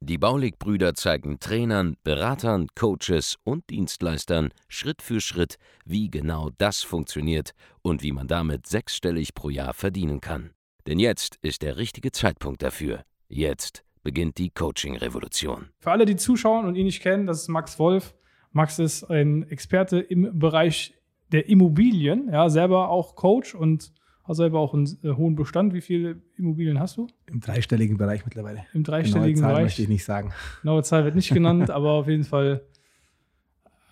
Die 0.00 0.18
Baulig-Brüder 0.18 0.94
zeigen 0.94 1.40
Trainern, 1.40 1.96
Beratern, 2.04 2.68
Coaches 2.74 3.36
und 3.44 3.68
Dienstleistern 3.70 4.50
Schritt 4.68 5.02
für 5.02 5.20
Schritt, 5.20 5.56
wie 5.84 6.10
genau 6.10 6.50
das 6.58 6.82
funktioniert 6.82 7.52
und 7.82 8.02
wie 8.02 8.12
man 8.12 8.28
damit 8.28 8.66
sechsstellig 8.66 9.34
pro 9.34 9.50
Jahr 9.50 9.74
verdienen 9.74 10.20
kann. 10.20 10.50
Denn 10.86 10.98
jetzt 10.98 11.36
ist 11.42 11.62
der 11.62 11.76
richtige 11.76 12.12
Zeitpunkt 12.12 12.62
dafür. 12.62 13.02
Jetzt 13.28 13.84
beginnt 14.02 14.38
die 14.38 14.50
Coaching-Revolution. 14.50 15.68
Für 15.80 15.90
alle, 15.90 16.06
die 16.06 16.16
zuschauen 16.16 16.64
und 16.64 16.76
ihn 16.76 16.86
nicht 16.86 17.02
kennen, 17.02 17.26
das 17.26 17.42
ist 17.42 17.48
Max 17.48 17.78
Wolf. 17.78 18.14
Max 18.52 18.78
ist 18.78 19.04
ein 19.04 19.48
Experte 19.50 19.98
im 19.98 20.38
Bereich 20.38 20.94
der 21.30 21.48
Immobilien, 21.48 22.30
ja, 22.32 22.48
selber 22.48 22.88
auch 22.88 23.14
Coach 23.14 23.54
und 23.54 23.92
hast 24.28 24.36
selber 24.36 24.60
auch 24.60 24.74
einen 24.74 24.86
äh, 25.02 25.14
hohen 25.14 25.34
Bestand. 25.34 25.72
Wie 25.72 25.80
viele 25.80 26.20
Immobilien 26.36 26.78
hast 26.78 26.98
du? 26.98 27.08
Im 27.26 27.40
dreistelligen 27.40 27.96
Bereich 27.96 28.24
mittlerweile. 28.24 28.66
Im 28.74 28.84
dreistelligen 28.84 29.34
Genaue 29.34 29.40
Zahl 29.40 29.52
Bereich. 29.54 29.64
möchte 29.64 29.82
ich 29.82 29.88
nicht 29.88 30.04
sagen. 30.04 30.32
Genaue 30.62 30.82
Zahl 30.82 31.04
wird 31.04 31.14
nicht 31.14 31.32
genannt, 31.32 31.70
aber 31.70 31.92
auf 31.92 32.08
jeden 32.08 32.24
Fall 32.24 32.62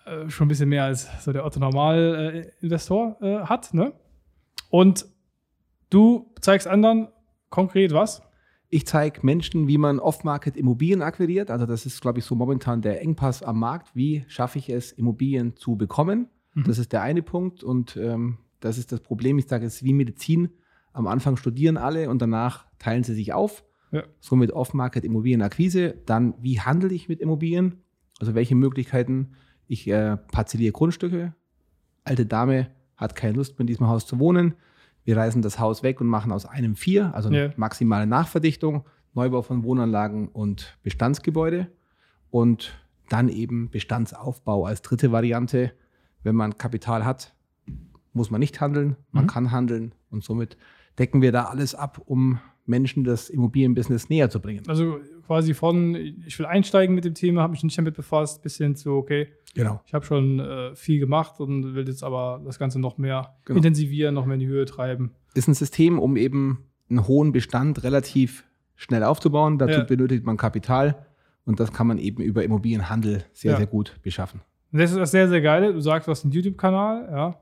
äh, 0.05 0.29
schon 0.29 0.45
ein 0.45 0.49
bisschen 0.49 0.69
mehr 0.69 0.85
als 0.85 1.09
so 1.23 1.33
der 1.33 1.43
Otto 1.43 1.59
Normal-Investor 1.59 3.17
äh, 3.21 3.39
hat. 3.45 3.73
Ne? 3.73 3.93
Und 4.69 5.07
du 5.89 6.31
zeigst 6.39 6.67
anderen 6.67 7.07
konkret 7.49 7.93
was? 7.93 8.21
Ich 8.69 8.85
zeige 8.85 9.25
Menschen, 9.25 9.67
wie 9.67 9.77
man 9.77 9.99
Off-Market 9.99 10.57
Immobilien 10.57 11.01
akquiriert. 11.01 11.49
Also 11.49 11.65
das 11.65 11.85
ist, 11.85 12.01
glaube 12.01 12.19
ich, 12.19 12.25
so 12.25 12.35
momentan 12.35 12.81
der 12.81 13.01
Engpass 13.01 13.41
am 13.41 13.59
Markt. 13.59 13.95
Wie 13.95 14.25
schaffe 14.27 14.59
ich 14.59 14.69
es, 14.69 14.91
Immobilien 14.91 15.55
zu 15.55 15.77
bekommen? 15.77 16.27
Mhm. 16.53 16.63
Das 16.65 16.77
ist 16.77 16.91
der 16.91 17.01
eine 17.01 17.23
Punkt. 17.23 17.63
Und 17.63 17.95
ähm, 17.97 18.39
das 18.59 18.77
ist 18.77 18.91
das 18.91 19.01
Problem. 19.01 19.37
Ich 19.37 19.47
sage, 19.47 19.65
es 19.65 19.75
ist 19.75 19.83
wie 19.83 19.93
Medizin. 19.93 20.49
Am 20.93 21.07
Anfang 21.07 21.37
studieren 21.37 21.77
alle 21.77 22.09
und 22.09 22.21
danach 22.21 22.65
teilen 22.79 23.03
sie 23.03 23.13
sich 23.13 23.33
auf. 23.33 23.63
Ja. 23.91 24.03
Somit 24.19 24.51
Off-Market 24.51 25.03
Immobilienakquise. 25.03 25.95
Dann, 26.05 26.33
wie 26.41 26.59
handle 26.59 26.93
ich 26.93 27.07
mit 27.07 27.19
Immobilien? 27.19 27.83
Also 28.19 28.35
welche 28.35 28.55
Möglichkeiten? 28.55 29.33
Ich 29.67 29.87
äh, 29.87 30.17
parzelliere 30.17 30.71
Grundstücke. 30.71 31.33
Alte 32.03 32.25
Dame 32.25 32.71
hat 32.95 33.15
keine 33.15 33.33
Lust 33.33 33.53
mehr 33.53 33.61
in 33.61 33.67
diesem 33.67 33.87
Haus 33.87 34.05
zu 34.05 34.19
wohnen. 34.19 34.55
Wir 35.03 35.15
reißen 35.15 35.41
das 35.41 35.59
Haus 35.59 35.83
weg 35.83 36.01
und 36.01 36.07
machen 36.07 36.31
aus 36.31 36.45
einem 36.45 36.75
vier, 36.75 37.15
also 37.15 37.31
ja. 37.31 37.53
maximale 37.55 38.07
Nachverdichtung, 38.07 38.85
Neubau 39.13 39.41
von 39.41 39.63
Wohnanlagen 39.63 40.27
und 40.27 40.77
Bestandsgebäude. 40.83 41.71
Und 42.29 42.77
dann 43.09 43.29
eben 43.29 43.69
Bestandsaufbau 43.69 44.65
als 44.65 44.81
dritte 44.81 45.11
Variante. 45.11 45.71
Wenn 46.23 46.35
man 46.35 46.57
Kapital 46.57 47.05
hat, 47.05 47.33
muss 48.17 48.31
man 48.31 48.39
nicht 48.39 48.59
handeln, 48.59 48.97
man 49.11 49.23
mhm. 49.23 49.27
kann 49.27 49.51
handeln 49.51 49.93
und 50.09 50.23
somit 50.23 50.57
decken 50.99 51.21
wir 51.21 51.31
da 51.31 51.45
alles 51.45 51.75
ab, 51.75 52.01
um 52.05 52.39
Menschen 52.65 53.03
das 53.03 53.29
Immobilienbusiness 53.29 54.09
näher 54.09 54.29
zu 54.29 54.41
bringen. 54.41 54.63
Also 54.67 54.99
quasi 55.25 55.53
von, 55.53 55.95
ich 55.95 56.37
will 56.37 56.45
einsteigen 56.45 56.95
mit 56.95 57.05
dem 57.05 57.13
Thema, 57.13 57.41
habe 57.41 57.51
mich 57.51 57.63
nicht 57.63 57.77
damit 57.77 57.95
befasst, 57.95 58.43
bis 58.43 58.57
hin 58.57 58.75
zu, 58.75 58.91
okay, 58.91 59.27
genau. 59.55 59.81
ich 59.85 59.93
habe 59.93 60.05
schon 60.05 60.39
äh, 60.39 60.75
viel 60.75 60.99
gemacht 60.99 61.39
und 61.39 61.75
will 61.75 61.87
jetzt 61.87 62.03
aber 62.03 62.41
das 62.43 62.59
Ganze 62.59 62.79
noch 62.79 62.97
mehr 62.97 63.35
genau. 63.45 63.57
intensivieren, 63.57 64.15
noch 64.15 64.25
mehr 64.25 64.35
in 64.35 64.41
die 64.41 64.47
Höhe 64.47 64.65
treiben. 64.65 65.11
Ist 65.33 65.47
ein 65.47 65.53
System, 65.53 65.99
um 65.99 66.17
eben 66.17 66.65
einen 66.89 67.07
hohen 67.07 67.31
Bestand 67.31 67.83
relativ 67.83 68.43
schnell 68.75 69.03
aufzubauen. 69.03 69.57
Dazu 69.57 69.79
ja. 69.79 69.83
benötigt 69.83 70.25
man 70.25 70.37
Kapital 70.37 71.05
und 71.45 71.59
das 71.59 71.71
kann 71.71 71.87
man 71.87 71.97
eben 71.97 72.21
über 72.21 72.43
Immobilienhandel 72.43 73.23
sehr, 73.33 73.51
ja. 73.51 73.57
sehr 73.57 73.67
gut 73.67 73.97
beschaffen. 74.01 74.41
das 74.71 74.91
ist 74.91 74.97
das 74.97 75.11
sehr, 75.11 75.27
sehr 75.27 75.41
Geile. 75.41 75.73
Du 75.73 75.79
sagst, 75.79 76.07
du 76.07 76.11
hast 76.11 76.23
einen 76.23 76.33
YouTube-Kanal, 76.33 77.09
ja. 77.11 77.39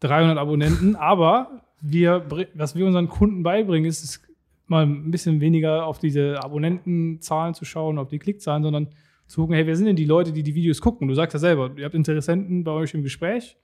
300 0.00 0.38
Abonnenten, 0.38 0.96
aber 0.96 1.62
wir, 1.80 2.26
was 2.54 2.74
wir 2.74 2.86
unseren 2.86 3.08
Kunden 3.08 3.42
beibringen, 3.42 3.88
ist, 3.88 4.02
ist 4.02 4.22
mal 4.66 4.86
ein 4.86 5.10
bisschen 5.10 5.40
weniger 5.40 5.86
auf 5.86 5.98
diese 5.98 6.42
Abonnentenzahlen 6.42 7.54
zu 7.54 7.64
schauen, 7.64 7.98
auf 7.98 8.08
die 8.08 8.18
Klickzahlen, 8.18 8.62
sondern 8.62 8.88
zu 9.26 9.42
gucken, 9.42 9.54
hey, 9.54 9.66
wer 9.66 9.76
sind 9.76 9.86
denn 9.86 9.96
die 9.96 10.04
Leute, 10.04 10.32
die 10.32 10.42
die 10.42 10.54
Videos 10.54 10.80
gucken? 10.80 11.08
Du 11.08 11.14
sagst 11.14 11.34
ja 11.34 11.38
selber, 11.38 11.70
ihr 11.76 11.84
habt 11.84 11.94
Interessenten 11.94 12.64
bei 12.64 12.72
euch 12.72 12.94
im 12.94 13.02
Gespräch. 13.02 13.56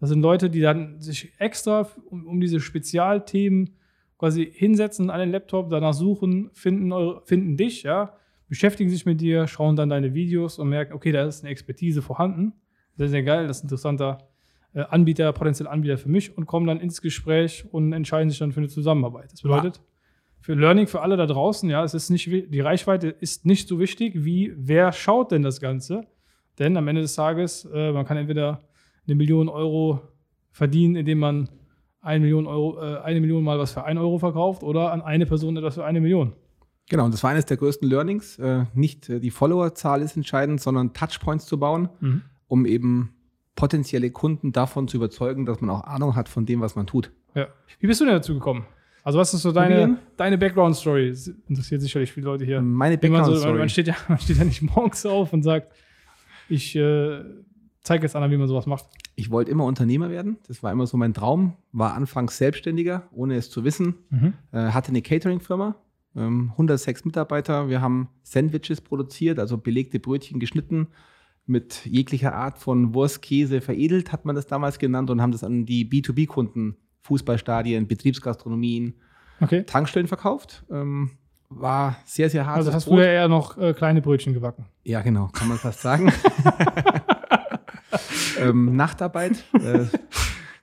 Das 0.00 0.08
sind 0.08 0.20
Leute, 0.20 0.50
die 0.50 0.60
dann 0.60 1.00
sich 1.00 1.32
extra 1.38 1.88
um, 2.10 2.26
um 2.26 2.40
diese 2.40 2.60
Spezialthemen 2.60 3.76
quasi 4.18 4.50
hinsetzen 4.52 5.10
an 5.10 5.20
den 5.20 5.30
Laptop, 5.30 5.70
danach 5.70 5.94
suchen, 5.94 6.50
finden, 6.52 6.92
eure, 6.92 7.22
finden 7.24 7.56
dich, 7.56 7.82
ja, 7.82 8.14
beschäftigen 8.48 8.90
sich 8.90 9.06
mit 9.06 9.20
dir, 9.20 9.46
schauen 9.46 9.76
dann 9.76 9.88
deine 9.88 10.14
Videos 10.14 10.58
und 10.58 10.68
merken, 10.68 10.92
okay, 10.92 11.12
da 11.12 11.24
ist 11.24 11.42
eine 11.42 11.50
Expertise 11.50 12.02
vorhanden. 12.02 12.52
Sehr, 12.96 13.08
sehr 13.08 13.22
geil, 13.22 13.46
das 13.46 13.58
ist 13.58 13.62
ein 13.62 13.66
interessanter 13.66 14.18
Anbieter, 14.80 15.32
potenzielle 15.32 15.70
Anbieter 15.70 15.98
für 15.98 16.08
mich 16.08 16.36
und 16.36 16.46
kommen 16.46 16.66
dann 16.66 16.80
ins 16.80 17.02
Gespräch 17.02 17.66
und 17.70 17.92
entscheiden 17.92 18.30
sich 18.30 18.38
dann 18.38 18.52
für 18.52 18.60
eine 18.60 18.68
Zusammenarbeit. 18.68 19.32
Das 19.32 19.42
bedeutet, 19.42 19.76
ja. 19.76 19.82
für 20.40 20.54
Learning 20.54 20.86
für 20.86 21.02
alle 21.02 21.16
da 21.16 21.26
draußen, 21.26 21.68
ja, 21.68 21.84
es 21.84 21.94
ist 21.94 22.10
nicht, 22.10 22.26
die 22.26 22.60
Reichweite 22.60 23.08
ist 23.08 23.44
nicht 23.44 23.68
so 23.68 23.78
wichtig, 23.78 24.24
wie 24.24 24.52
wer 24.56 24.92
schaut 24.92 25.30
denn 25.30 25.42
das 25.42 25.60
Ganze. 25.60 26.06
Denn 26.58 26.76
am 26.76 26.88
Ende 26.88 27.02
des 27.02 27.14
Tages, 27.14 27.68
äh, 27.72 27.92
man 27.92 28.04
kann 28.04 28.16
entweder 28.16 28.60
eine 29.06 29.14
Million 29.16 29.48
Euro 29.48 30.00
verdienen, 30.50 30.96
indem 30.96 31.18
man 31.18 31.48
eine 32.00 32.20
Million, 32.20 32.46
Euro, 32.46 32.80
äh, 32.80 32.98
eine 33.00 33.20
Million 33.20 33.44
mal 33.44 33.58
was 33.58 33.72
für 33.72 33.84
ein 33.84 33.98
Euro 33.98 34.18
verkauft 34.18 34.62
oder 34.62 34.92
an 34.92 35.02
eine 35.02 35.26
Person 35.26 35.56
etwas 35.56 35.74
für 35.74 35.84
eine 35.84 36.00
Million. 36.00 36.32
Genau, 36.88 37.04
und 37.04 37.14
das 37.14 37.22
war 37.22 37.30
eines 37.30 37.46
der 37.46 37.56
größten 37.56 37.88
Learnings. 37.88 38.38
Äh, 38.38 38.64
nicht 38.74 39.08
äh, 39.08 39.20
die 39.20 39.30
Followerzahl 39.30 40.02
ist 40.02 40.16
entscheidend, 40.16 40.60
sondern 40.60 40.92
Touchpoints 40.92 41.46
zu 41.46 41.58
bauen, 41.58 41.88
mhm. 42.00 42.22
um 42.48 42.66
eben 42.66 43.14
potenzielle 43.54 44.10
Kunden 44.10 44.52
davon 44.52 44.88
zu 44.88 44.96
überzeugen, 44.96 45.46
dass 45.46 45.60
man 45.60 45.70
auch 45.70 45.84
Ahnung 45.84 46.16
hat 46.16 46.28
von 46.28 46.46
dem, 46.46 46.60
was 46.60 46.74
man 46.74 46.86
tut. 46.86 47.10
Ja. 47.34 47.48
Wie 47.80 47.86
bist 47.86 48.00
du 48.00 48.04
denn 48.04 48.14
dazu 48.14 48.34
gekommen? 48.34 48.66
Also 49.04 49.18
was 49.18 49.34
ist 49.34 49.42
so 49.42 49.52
deine, 49.52 49.98
deine 50.16 50.38
Background-Story? 50.38 51.14
Interessiert 51.48 51.82
sicherlich 51.82 52.12
viele 52.12 52.26
Leute 52.26 52.44
hier. 52.44 52.60
Meine 52.60 52.98
Background-Story. 52.98 53.52
So, 53.54 53.58
man, 53.58 53.68
steht 53.68 53.88
ja, 53.88 53.96
man 54.08 54.18
steht 54.18 54.38
ja 54.38 54.44
nicht 54.44 54.62
morgens 54.62 55.04
auf 55.06 55.32
und 55.32 55.42
sagt, 55.42 55.72
ich 56.48 56.76
äh, 56.76 57.24
zeige 57.82 58.04
jetzt 58.04 58.14
anderen, 58.14 58.32
wie 58.32 58.36
man 58.36 58.48
sowas 58.48 58.66
macht. 58.66 58.86
Ich 59.16 59.30
wollte 59.30 59.50
immer 59.50 59.64
Unternehmer 59.64 60.08
werden. 60.08 60.38
Das 60.46 60.62
war 60.62 60.72
immer 60.72 60.86
so 60.86 60.96
mein 60.96 61.14
Traum. 61.14 61.54
War 61.72 61.94
anfangs 61.94 62.38
Selbstständiger, 62.38 63.08
ohne 63.12 63.34
es 63.34 63.50
zu 63.50 63.64
wissen. 63.64 63.96
Mhm. 64.10 64.32
Äh, 64.52 64.70
hatte 64.70 64.88
eine 64.88 65.02
Catering-Firma, 65.02 65.74
ähm, 66.16 66.50
106 66.52 67.04
Mitarbeiter. 67.04 67.68
Wir 67.68 67.80
haben 67.80 68.08
Sandwiches 68.22 68.80
produziert, 68.80 69.38
also 69.38 69.58
belegte 69.58 69.98
Brötchen 69.98 70.38
geschnitten 70.38 70.88
mit 71.46 71.84
jeglicher 71.86 72.34
Art 72.34 72.58
von 72.58 72.94
Wurst, 72.94 73.22
Käse 73.22 73.60
veredelt, 73.60 74.12
hat 74.12 74.24
man 74.24 74.36
das 74.36 74.46
damals 74.46 74.78
genannt, 74.78 75.10
und 75.10 75.20
haben 75.20 75.32
das 75.32 75.44
an 75.44 75.66
die 75.66 75.88
B2B-Kunden, 75.88 76.76
Fußballstadien, 77.02 77.88
Betriebsgastronomien, 77.88 78.94
okay. 79.40 79.64
Tankstellen 79.64 80.06
verkauft. 80.06 80.64
Ähm, 80.70 81.10
war 81.48 81.96
sehr, 82.04 82.30
sehr 82.30 82.46
hart. 82.46 82.58
Also 82.58 82.72
hast 82.72 82.86
du 82.86 82.92
früher 82.92 83.06
eher 83.06 83.28
noch 83.28 83.58
äh, 83.58 83.74
kleine 83.74 84.00
Brötchen 84.00 84.32
gebacken. 84.32 84.66
Ja, 84.84 85.02
genau, 85.02 85.28
kann 85.28 85.48
man 85.48 85.58
fast 85.58 85.82
sagen. 85.82 86.12
ähm, 88.38 88.76
Nachtarbeit. 88.76 89.44
Äh, 89.54 89.84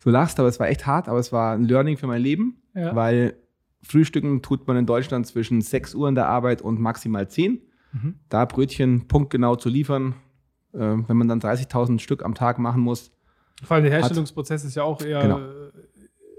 du 0.03 0.09
lachst, 0.09 0.39
aber 0.39 0.47
es 0.47 0.59
war 0.59 0.67
echt 0.69 0.85
hart, 0.85 1.07
aber 1.07 1.19
es 1.19 1.31
war 1.31 1.53
ein 1.53 1.63
Learning 1.63 1.97
für 1.97 2.07
mein 2.07 2.21
Leben, 2.21 2.61
ja. 2.73 2.95
weil 2.95 3.35
Frühstücken 3.81 4.41
tut 4.41 4.67
man 4.67 4.77
in 4.77 4.85
Deutschland 4.85 5.27
zwischen 5.27 5.61
6 5.61 5.95
Uhr 5.95 6.09
in 6.09 6.15
der 6.15 6.27
Arbeit 6.27 6.61
und 6.61 6.79
maximal 6.79 7.29
10. 7.29 7.61
Mhm. 7.91 8.15
Da 8.29 8.45
Brötchen 8.45 9.07
punktgenau 9.07 9.55
zu 9.55 9.69
liefern, 9.69 10.15
wenn 10.71 11.17
man 11.17 11.27
dann 11.27 11.39
30.000 11.39 11.99
Stück 11.99 12.23
am 12.23 12.35
Tag 12.35 12.59
machen 12.59 12.81
muss. 12.81 13.11
Vor 13.63 13.75
allem 13.75 13.83
der 13.83 13.93
Herstellungsprozess 13.93 14.63
ist 14.63 14.75
ja 14.75 14.83
auch 14.83 15.01
eher 15.01 15.21
genau. 15.21 15.39
Äh, 15.39 15.71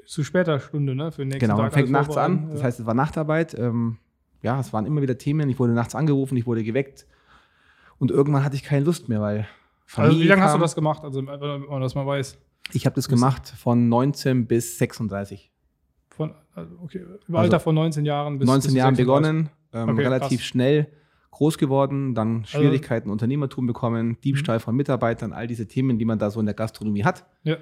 zu 0.06 0.24
später 0.24 0.58
Stunde, 0.58 0.94
ne? 0.94 1.12
Für 1.12 1.22
den 1.22 1.28
nächsten 1.28 1.40
genau, 1.40 1.56
Tag. 1.58 1.72
Genau, 1.72 1.74
fängt 1.74 1.90
nachts 1.90 2.16
an. 2.16 2.46
Ja. 2.48 2.54
Das 2.54 2.62
heißt, 2.64 2.80
es 2.80 2.86
war 2.86 2.94
Nachtarbeit. 2.94 3.54
Ähm, 3.56 3.98
ja, 4.42 4.58
es 4.58 4.72
waren 4.72 4.86
immer 4.86 5.02
wieder 5.02 5.18
Themen. 5.18 5.48
Ich 5.50 5.58
wurde 5.58 5.72
nachts 5.72 5.94
angerufen, 5.94 6.36
ich 6.36 6.46
wurde 6.46 6.64
geweckt. 6.64 7.06
Und 7.98 8.10
irgendwann 8.10 8.44
hatte 8.44 8.56
ich 8.56 8.62
keine 8.62 8.84
Lust 8.84 9.08
mehr, 9.08 9.20
weil 9.20 9.46
Familie 9.84 10.12
Also 10.12 10.24
wie 10.24 10.28
lange 10.28 10.42
hast 10.42 10.54
du 10.54 10.58
das 10.58 10.74
gemacht, 10.74 11.04
also 11.04 11.24
wenn 11.26 11.66
man 11.68 11.82
das 11.82 11.94
mal 11.94 12.06
weiß? 12.06 12.38
Ich 12.72 12.86
habe 12.86 12.94
das 12.94 13.08
gemacht 13.08 13.48
von 13.48 13.88
19 13.88 14.46
bis 14.46 14.78
36. 14.78 15.50
Von, 16.08 16.34
also 16.54 16.76
okay, 16.82 17.04
im 17.28 17.36
Alter 17.36 17.54
also 17.54 17.64
von 17.64 17.74
19 17.74 18.04
Jahren 18.04 18.38
bis 18.38 18.46
19 18.46 18.68
bis 18.68 18.76
Jahren 18.76 18.96
begonnen, 18.96 19.50
ähm, 19.72 19.90
okay, 19.90 20.02
relativ 20.02 20.40
krass. 20.40 20.46
schnell 20.46 20.86
groß 21.30 21.58
geworden, 21.58 22.14
dann 22.14 22.40
also 22.40 22.58
Schwierigkeiten 22.58 23.06
also, 23.06 23.12
Unternehmertum 23.12 23.66
bekommen, 23.66 24.18
Diebstahl 24.22 24.58
mhm. 24.58 24.62
von 24.62 24.76
Mitarbeitern, 24.76 25.32
all 25.32 25.46
diese 25.46 25.66
Themen, 25.66 25.98
die 25.98 26.04
man 26.04 26.18
da 26.18 26.30
so 26.30 26.40
in 26.40 26.46
der 26.46 26.54
Gastronomie 26.54 27.04
hat. 27.04 27.26
Ja. 27.44 27.56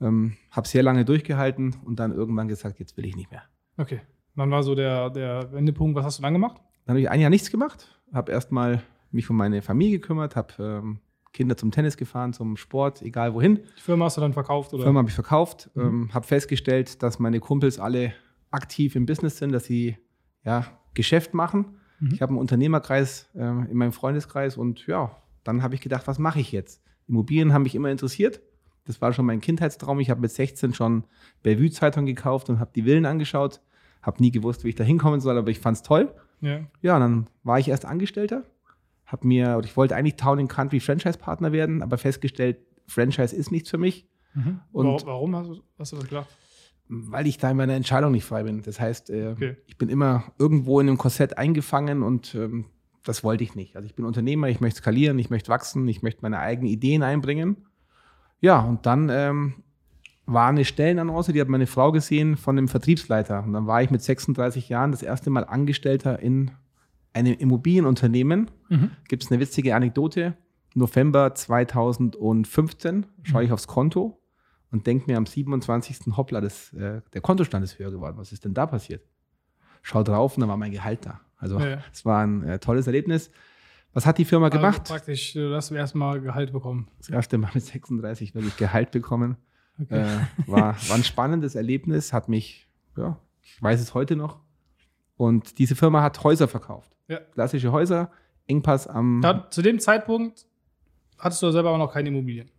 Ähm, 0.00 0.36
habe 0.50 0.68
sehr 0.68 0.82
lange 0.82 1.04
durchgehalten 1.04 1.76
und 1.84 1.98
dann 1.98 2.12
irgendwann 2.12 2.46
gesagt, 2.48 2.78
jetzt 2.78 2.96
will 2.96 3.04
ich 3.04 3.16
nicht 3.16 3.30
mehr. 3.30 3.42
Okay. 3.76 4.00
Wann 4.36 4.50
war 4.50 4.62
so 4.62 4.76
der, 4.76 5.10
der 5.10 5.52
Wendepunkt? 5.52 5.96
Was 5.96 6.04
hast 6.04 6.18
du 6.18 6.22
dann 6.22 6.32
gemacht? 6.32 6.60
Dann 6.84 6.94
habe 6.94 7.00
ich 7.00 7.10
ein 7.10 7.20
Jahr 7.20 7.30
nichts 7.30 7.50
gemacht, 7.50 7.98
habe 8.12 8.30
erstmal 8.30 8.82
mich 9.10 9.28
um 9.28 9.36
meine 9.36 9.62
Familie 9.62 9.98
gekümmert, 9.98 10.36
habe 10.36 10.54
ähm, 10.60 11.00
Kinder 11.32 11.56
zum 11.56 11.70
Tennis 11.70 11.96
gefahren, 11.96 12.32
zum 12.32 12.56
Sport, 12.56 13.02
egal 13.02 13.34
wohin. 13.34 13.60
Die 13.76 13.80
Firma 13.80 14.04
hast 14.04 14.16
du 14.16 14.20
dann 14.20 14.32
verkauft, 14.32 14.72
oder? 14.72 14.84
Firma 14.84 14.98
habe 14.98 15.08
ich 15.08 15.14
verkauft, 15.14 15.70
mhm. 15.74 15.82
ähm, 15.82 16.14
habe 16.14 16.26
festgestellt, 16.26 17.02
dass 17.02 17.18
meine 17.18 17.40
Kumpels 17.40 17.78
alle 17.78 18.12
aktiv 18.50 18.96
im 18.96 19.06
Business 19.06 19.38
sind, 19.38 19.52
dass 19.52 19.64
sie 19.64 19.96
ja, 20.44 20.66
Geschäft 20.94 21.34
machen. 21.34 21.77
Mhm. 22.00 22.14
Ich 22.14 22.22
habe 22.22 22.30
einen 22.30 22.38
Unternehmerkreis 22.38 23.28
äh, 23.34 23.40
in 23.40 23.74
meinem 23.74 23.92
Freundeskreis 23.92 24.56
und 24.56 24.86
ja, 24.86 25.16
dann 25.44 25.62
habe 25.62 25.74
ich 25.74 25.80
gedacht, 25.80 26.06
was 26.06 26.18
mache 26.18 26.40
ich 26.40 26.52
jetzt? 26.52 26.82
Immobilien 27.08 27.52
haben 27.52 27.62
mich 27.62 27.74
immer 27.74 27.90
interessiert. 27.90 28.40
Das 28.84 29.00
war 29.00 29.12
schon 29.12 29.26
mein 29.26 29.40
Kindheitstraum. 29.40 30.00
Ich 30.00 30.10
habe 30.10 30.20
mit 30.20 30.30
16 30.30 30.74
schon 30.74 31.04
Bellevue-Zeitung 31.42 32.06
gekauft 32.06 32.48
und 32.48 32.58
habe 32.58 32.70
die 32.74 32.82
Villen 32.82 33.06
angeschaut. 33.06 33.60
Habe 34.02 34.22
nie 34.22 34.30
gewusst, 34.30 34.64
wie 34.64 34.70
ich 34.70 34.76
da 34.76 34.84
hinkommen 34.84 35.20
soll, 35.20 35.36
aber 35.36 35.50
ich 35.50 35.60
fand 35.60 35.76
es 35.76 35.82
toll. 35.82 36.14
Ja. 36.40 36.60
ja, 36.82 36.98
dann 36.98 37.26
war 37.42 37.58
ich 37.58 37.68
erst 37.68 37.84
Angestellter. 37.84 38.44
Hab 39.06 39.24
mir, 39.24 39.56
oder 39.56 39.66
ich 39.66 39.76
wollte 39.76 39.96
eigentlich 39.96 40.16
Town 40.16 40.38
and 40.38 40.48
Country 40.48 40.80
Franchise-Partner 40.80 41.52
werden, 41.52 41.82
aber 41.82 41.98
festgestellt, 41.98 42.58
Franchise 42.86 43.34
ist 43.34 43.50
nichts 43.50 43.70
für 43.70 43.78
mich. 43.78 44.06
Mhm. 44.34 44.60
Und 44.72 45.06
warum 45.06 45.34
hast 45.34 45.48
du, 45.48 45.62
hast 45.78 45.92
du 45.92 45.96
das 45.96 46.08
gedacht? 46.08 46.28
Weil 46.88 47.26
ich 47.26 47.38
da 47.38 47.50
in 47.50 47.56
meiner 47.56 47.74
Entscheidung 47.74 48.12
nicht 48.12 48.24
frei 48.24 48.44
bin. 48.44 48.62
Das 48.62 48.80
heißt, 48.80 49.10
äh, 49.10 49.32
okay. 49.32 49.56
ich 49.66 49.76
bin 49.76 49.88
immer 49.88 50.24
irgendwo 50.38 50.80
in 50.80 50.88
einem 50.88 50.98
Korsett 50.98 51.36
eingefangen 51.36 52.02
und 52.02 52.34
ähm, 52.34 52.66
das 53.04 53.24
wollte 53.24 53.44
ich 53.44 53.54
nicht. 53.54 53.76
Also 53.76 53.86
ich 53.86 53.94
bin 53.94 54.04
Unternehmer, 54.04 54.48
ich 54.48 54.60
möchte 54.60 54.78
skalieren, 54.78 55.18
ich 55.18 55.30
möchte 55.30 55.50
wachsen, 55.50 55.86
ich 55.88 56.02
möchte 56.02 56.22
meine 56.22 56.38
eigenen 56.38 56.70
Ideen 56.70 57.02
einbringen. 57.02 57.56
Ja, 58.40 58.60
und 58.60 58.86
dann 58.86 59.08
ähm, 59.10 59.54
war 60.26 60.48
eine 60.48 60.64
Stellenannonce, 60.64 61.32
die 61.32 61.40
hat 61.40 61.48
meine 61.48 61.66
Frau 61.66 61.90
gesehen 61.90 62.36
von 62.36 62.56
dem 62.56 62.68
Vertriebsleiter. 62.68 63.42
Und 63.42 63.54
dann 63.54 63.66
war 63.66 63.82
ich 63.82 63.90
mit 63.90 64.02
36 64.02 64.68
Jahren 64.68 64.92
das 64.92 65.02
erste 65.02 65.30
Mal 65.30 65.44
Angestellter 65.44 66.20
in 66.20 66.50
einem 67.14 67.34
Immobilienunternehmen. 67.34 68.50
Mhm. 68.68 68.90
Gibt 69.08 69.24
es 69.24 69.30
eine 69.30 69.40
witzige 69.40 69.74
Anekdote. 69.74 70.36
November 70.74 71.34
2015 71.34 73.06
schaue 73.22 73.42
ich 73.42 73.48
mhm. 73.48 73.54
aufs 73.54 73.66
Konto 73.66 74.17
und 74.70 74.86
denke 74.86 75.10
mir 75.10 75.16
am 75.16 75.26
27. 75.26 76.16
Hoppla, 76.16 76.40
das, 76.40 76.72
äh, 76.74 77.00
der 77.12 77.20
Kontostand 77.20 77.64
ist 77.64 77.78
höher 77.78 77.90
geworden. 77.90 78.16
Was 78.18 78.32
ist 78.32 78.44
denn 78.44 78.54
da 78.54 78.66
passiert? 78.66 79.02
Schau 79.82 80.02
drauf 80.02 80.36
und 80.36 80.40
dann 80.40 80.48
war 80.48 80.56
mein 80.56 80.72
Gehalt 80.72 81.06
da. 81.06 81.20
Also 81.36 81.58
es 81.58 81.64
ja. 81.64 82.04
war 82.04 82.22
ein 82.22 82.42
äh, 82.42 82.58
tolles 82.58 82.86
Erlebnis. 82.86 83.30
Was 83.92 84.04
hat 84.04 84.18
die 84.18 84.24
Firma 84.24 84.46
also 84.46 84.58
gemacht? 84.58 84.84
Praktisch, 84.84 85.32
du 85.32 85.54
hast 85.54 85.70
erstmal 85.70 86.20
Gehalt 86.20 86.52
bekommen. 86.52 86.88
Das 86.98 87.08
erste 87.08 87.38
Mal 87.38 87.50
mit 87.54 87.64
36 87.64 88.34
wirklich 88.34 88.56
Gehalt 88.56 88.90
bekommen. 88.90 89.36
Okay. 89.80 90.02
Äh, 90.02 90.48
war, 90.48 90.76
war 90.88 90.96
ein 90.96 91.04
spannendes 91.04 91.54
Erlebnis, 91.54 92.12
hat 92.12 92.28
mich, 92.28 92.68
ja, 92.96 93.18
ich 93.42 93.62
weiß 93.62 93.80
es 93.80 93.94
heute 93.94 94.16
noch. 94.16 94.40
Und 95.16 95.58
diese 95.58 95.74
Firma 95.74 96.02
hat 96.02 96.22
Häuser 96.22 96.48
verkauft. 96.48 96.96
Ja. 97.08 97.18
Klassische 97.32 97.72
Häuser, 97.72 98.10
Engpass 98.46 98.86
am. 98.86 99.20
Da, 99.22 99.48
zu 99.50 99.62
dem 99.62 99.78
Zeitpunkt 99.78 100.46
hattest 101.18 101.42
du 101.42 101.50
selber 101.50 101.70
aber 101.70 101.78
noch 101.78 101.92
keine 101.92 102.08
Immobilien. 102.08 102.50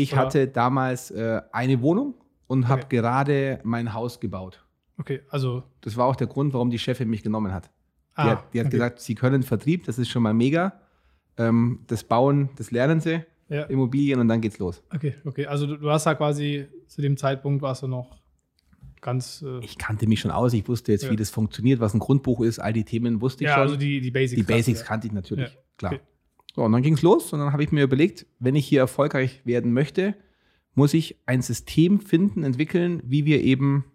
Ich 0.00 0.12
Oder? 0.12 0.22
hatte 0.22 0.48
damals 0.48 1.10
äh, 1.10 1.42
eine 1.52 1.82
Wohnung 1.82 2.14
und 2.46 2.68
habe 2.68 2.84
okay. 2.84 2.96
gerade 2.96 3.60
mein 3.62 3.92
Haus 3.92 4.18
gebaut. 4.20 4.64
Okay, 4.98 5.20
also. 5.28 5.62
Das 5.82 5.96
war 5.96 6.06
auch 6.06 6.16
der 6.16 6.26
Grund, 6.26 6.52
warum 6.52 6.70
die 6.70 6.78
Chefin 6.78 7.08
mich 7.08 7.22
genommen 7.22 7.52
hat. 7.52 7.66
Die, 7.66 8.22
ah, 8.22 8.30
hat, 8.30 8.54
die 8.54 8.60
hat 8.60 8.66
okay. 8.66 8.76
gesagt, 8.76 9.00
sie 9.00 9.14
können 9.14 9.42
Vertrieb, 9.42 9.84
das 9.84 9.98
ist 9.98 10.08
schon 10.08 10.22
mal 10.22 10.34
mega. 10.34 10.80
Ähm, 11.36 11.80
das 11.86 12.04
Bauen, 12.04 12.50
das 12.56 12.70
lernen 12.70 13.00
sie, 13.00 13.24
ja. 13.48 13.62
Immobilien 13.64 14.20
und 14.20 14.28
dann 14.28 14.40
geht's 14.40 14.58
los. 14.58 14.82
Okay, 14.94 15.14
okay. 15.24 15.46
Also 15.46 15.66
du, 15.66 15.76
du 15.76 15.90
hast 15.90 16.06
da 16.06 16.14
quasi 16.14 16.66
zu 16.86 17.02
dem 17.02 17.16
Zeitpunkt 17.16 17.62
warst 17.62 17.82
du 17.82 17.88
noch 17.88 18.18
ganz. 19.00 19.42
Äh 19.46 19.60
ich 19.64 19.78
kannte 19.78 20.06
mich 20.06 20.20
schon 20.20 20.30
aus, 20.30 20.52
ich 20.52 20.68
wusste 20.68 20.92
jetzt, 20.92 21.04
ja. 21.04 21.10
wie 21.10 21.16
das 21.16 21.30
funktioniert, 21.30 21.80
was 21.80 21.94
ein 21.94 22.00
Grundbuch 22.00 22.40
ist, 22.40 22.58
all 22.58 22.72
die 22.72 22.84
Themen 22.84 23.20
wusste 23.20 23.44
ich 23.44 23.48
ja, 23.48 23.54
schon. 23.54 23.62
Also 23.62 23.76
die, 23.76 24.00
die 24.00 24.10
Basics. 24.10 24.36
Die 24.36 24.52
Basics 24.52 24.84
kannte 24.84 25.06
ich 25.06 25.12
natürlich, 25.12 25.56
klar. 25.76 25.94
Okay. 25.94 26.02
So, 26.60 26.66
und 26.66 26.72
dann 26.72 26.82
ging 26.82 26.92
es 26.92 27.00
los 27.00 27.32
und 27.32 27.38
dann 27.38 27.54
habe 27.54 27.64
ich 27.64 27.72
mir 27.72 27.84
überlegt, 27.84 28.26
wenn 28.38 28.54
ich 28.54 28.66
hier 28.66 28.80
erfolgreich 28.80 29.40
werden 29.46 29.72
möchte, 29.72 30.14
muss 30.74 30.92
ich 30.92 31.18
ein 31.24 31.40
System 31.40 32.00
finden, 32.00 32.42
entwickeln, 32.42 33.00
wie 33.02 33.24
wir 33.24 33.42
eben 33.42 33.86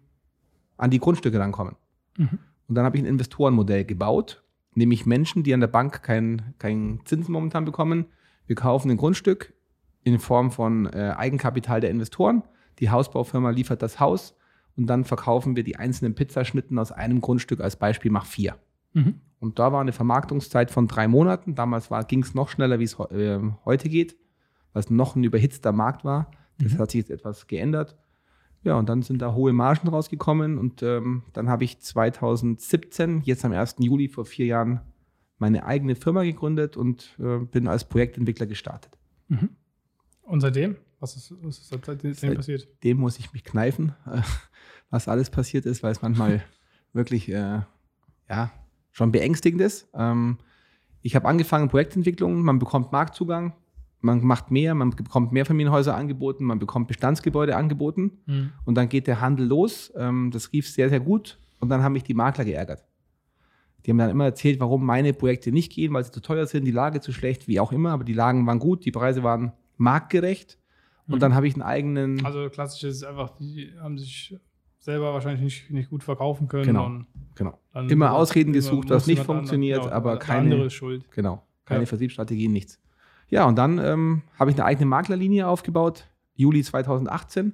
an 0.76 0.90
die 0.90 0.98
Grundstücke 0.98 1.38
rankommen. 1.38 1.76
Mhm. 2.18 2.40
Und 2.66 2.74
dann 2.74 2.84
habe 2.84 2.96
ich 2.96 3.04
ein 3.04 3.06
Investorenmodell 3.06 3.84
gebaut, 3.84 4.42
nämlich 4.74 5.06
Menschen, 5.06 5.44
die 5.44 5.54
an 5.54 5.60
der 5.60 5.68
Bank 5.68 6.02
keinen 6.02 6.54
kein 6.58 7.02
Zins 7.04 7.28
momentan 7.28 7.64
bekommen. 7.64 8.06
Wir 8.48 8.56
kaufen 8.56 8.90
ein 8.90 8.96
Grundstück 8.96 9.54
in 10.02 10.18
Form 10.18 10.50
von 10.50 10.86
äh, 10.86 11.14
Eigenkapital 11.16 11.80
der 11.80 11.90
Investoren. 11.90 12.42
Die 12.80 12.90
Hausbaufirma 12.90 13.50
liefert 13.50 13.80
das 13.80 14.00
Haus 14.00 14.34
und 14.76 14.88
dann 14.88 15.04
verkaufen 15.04 15.54
wir 15.54 15.62
die 15.62 15.76
einzelnen 15.76 16.16
Pizzaschnitten 16.16 16.80
aus 16.80 16.90
einem 16.90 17.20
Grundstück 17.20 17.60
als 17.60 17.76
Beispiel 17.76 18.10
mach 18.10 18.26
vier. 18.26 18.56
Mhm. 18.92 19.20
Und 19.38 19.58
da 19.58 19.72
war 19.72 19.80
eine 19.80 19.92
Vermarktungszeit 19.92 20.70
von 20.70 20.88
drei 20.88 21.08
Monaten. 21.08 21.54
Damals 21.54 21.90
ging 22.08 22.22
es 22.22 22.34
noch 22.34 22.48
schneller, 22.48 22.78
wie 22.78 22.84
es 22.84 22.98
äh, 22.98 23.40
heute 23.64 23.88
geht, 23.88 24.16
was 24.72 24.90
noch 24.90 25.14
ein 25.14 25.24
überhitzter 25.24 25.72
Markt 25.72 26.04
war. 26.04 26.30
Das 26.58 26.74
mhm. 26.74 26.78
hat 26.78 26.90
sich 26.90 27.00
jetzt 27.00 27.10
etwas 27.10 27.46
geändert. 27.46 27.96
Ja, 28.62 28.76
und 28.76 28.88
dann 28.88 29.02
sind 29.02 29.22
da 29.22 29.34
hohe 29.34 29.52
Margen 29.52 29.88
rausgekommen 29.88 30.58
und 30.58 30.82
ähm, 30.82 31.22
dann 31.32 31.48
habe 31.48 31.62
ich 31.62 31.78
2017, 31.78 33.22
jetzt 33.24 33.44
am 33.44 33.52
1. 33.52 33.76
Juli 33.78 34.08
vor 34.08 34.24
vier 34.24 34.46
Jahren, 34.46 34.80
meine 35.38 35.66
eigene 35.66 35.94
Firma 35.94 36.22
gegründet 36.22 36.76
und 36.76 37.14
äh, 37.20 37.38
bin 37.38 37.68
als 37.68 37.84
Projektentwickler 37.84 38.46
gestartet. 38.46 38.98
Mhm. 39.28 39.50
Und 40.22 40.40
seitdem? 40.40 40.76
Was 40.98 41.14
ist, 41.14 41.34
was 41.42 41.58
ist 41.58 41.68
seitdem 41.84 42.14
Seit 42.14 42.34
passiert? 42.34 42.68
Dem 42.82 42.96
muss 42.96 43.18
ich 43.18 43.32
mich 43.32 43.44
kneifen, 43.44 43.94
äh, 44.06 44.22
was 44.90 45.06
alles 45.08 45.30
passiert 45.30 45.66
ist, 45.66 45.82
weil 45.82 45.92
es 45.92 46.02
manchmal 46.02 46.42
wirklich 46.92 47.28
äh, 47.28 47.60
ja, 48.28 48.50
schon 48.96 49.12
beängstigend 49.12 49.60
ist. 49.60 49.88
Ähm, 49.92 50.38
ich 51.02 51.14
habe 51.14 51.28
angefangen 51.28 51.68
Projektentwicklung, 51.68 52.40
man 52.40 52.58
bekommt 52.58 52.92
Marktzugang, 52.92 53.52
man 54.00 54.24
macht 54.24 54.50
mehr, 54.50 54.74
man 54.74 54.88
bekommt 54.88 55.32
mehr 55.32 55.44
Familienhäuser 55.44 55.94
angeboten, 55.94 56.44
man 56.44 56.58
bekommt 56.58 56.88
Bestandsgebäude 56.88 57.56
angeboten 57.56 58.12
mhm. 58.24 58.52
und 58.64 58.74
dann 58.74 58.88
geht 58.88 59.06
der 59.06 59.20
Handel 59.20 59.46
los. 59.46 59.92
Ähm, 59.96 60.30
das 60.32 60.50
rief 60.50 60.70
sehr, 60.70 60.88
sehr 60.88 61.00
gut 61.00 61.38
und 61.60 61.68
dann 61.68 61.82
haben 61.82 61.92
mich 61.92 62.04
die 62.04 62.14
Makler 62.14 62.46
geärgert. 62.46 62.84
Die 63.84 63.90
haben 63.90 63.98
dann 63.98 64.08
immer 64.08 64.24
erzählt, 64.24 64.60
warum 64.60 64.86
meine 64.86 65.12
Projekte 65.12 65.52
nicht 65.52 65.72
gehen, 65.72 65.92
weil 65.92 66.02
sie 66.02 66.10
zu 66.10 66.20
teuer 66.22 66.46
sind, 66.46 66.64
die 66.64 66.70
Lage 66.70 67.02
zu 67.02 67.12
schlecht, 67.12 67.48
wie 67.48 67.60
auch 67.60 67.72
immer, 67.72 67.90
aber 67.90 68.04
die 68.04 68.14
Lagen 68.14 68.46
waren 68.46 68.60
gut, 68.60 68.86
die 68.86 68.92
Preise 68.92 69.22
waren 69.22 69.52
marktgerecht 69.76 70.56
und 71.06 71.16
mhm. 71.16 71.20
dann 71.20 71.34
habe 71.34 71.46
ich 71.46 71.52
einen 71.52 71.62
eigenen. 71.62 72.24
Also 72.24 72.48
klassisch 72.48 72.84
ist 72.84 73.04
einfach, 73.04 73.36
die 73.36 73.72
haben 73.78 73.98
sich 73.98 74.34
selber 74.86 75.12
wahrscheinlich 75.12 75.42
nicht, 75.42 75.70
nicht 75.70 75.90
gut 75.90 76.02
verkaufen 76.02 76.48
können. 76.48 76.64
Genau. 76.64 77.00
genau. 77.34 77.58
Immer 77.88 78.14
Ausreden 78.14 78.52
gesucht, 78.54 78.88
was 78.88 79.06
nicht 79.06 79.22
funktioniert, 79.22 79.80
andere, 79.80 79.90
genau, 79.90 80.10
aber 80.10 80.18
keine. 80.18 80.54
Andere 80.54 80.70
Schuld. 80.70 81.10
Genau. 81.10 81.42
Keine 81.66 81.82
ja. 81.82 81.86
Vertriebsstrategien, 81.86 82.52
nichts. 82.52 82.80
Ja, 83.28 83.44
und 83.44 83.56
dann 83.56 83.78
ähm, 83.78 84.22
habe 84.38 84.50
ich 84.50 84.56
eine 84.56 84.64
eigene 84.64 84.86
Maklerlinie 84.86 85.48
aufgebaut, 85.48 86.08
Juli 86.34 86.62
2018, 86.62 87.52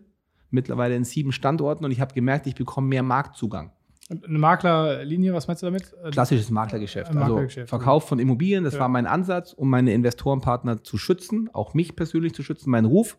mittlerweile 0.50 0.94
in 0.94 1.05
sieben 1.05 1.32
Standorten 1.32 1.84
und 1.84 1.90
ich 1.90 2.00
habe 2.00 2.12
gemerkt, 2.12 2.46
ich 2.46 2.55
bekomme 2.55 2.88
mehr 2.88 3.02
Marktzugang. 3.02 3.73
Eine 4.11 4.38
Maklerlinie, 4.38 5.33
was 5.33 5.49
meinst 5.49 5.62
du 5.62 5.66
damit? 5.66 5.95
Klassisches 6.11 6.50
Maklergeschäft. 6.50 7.11
Ein 7.11 7.18
also 7.18 7.49
Verkauf 7.64 8.06
von 8.06 8.18
Immobilien, 8.18 8.64
das 8.64 8.75
ja. 8.75 8.80
war 8.80 8.88
mein 8.88 9.06
Ansatz, 9.06 9.54
um 9.54 9.71
meine 9.71 9.95
Investorenpartner 9.95 10.85
zu 10.85 10.99
schützen, 10.99 11.49
auch 11.54 11.73
mich 11.73 11.97
persönlich 11.97 12.35
zu 12.35 12.42
schützen, 12.42 12.71
meinen 12.71 12.85
Ruf. 12.85 13.16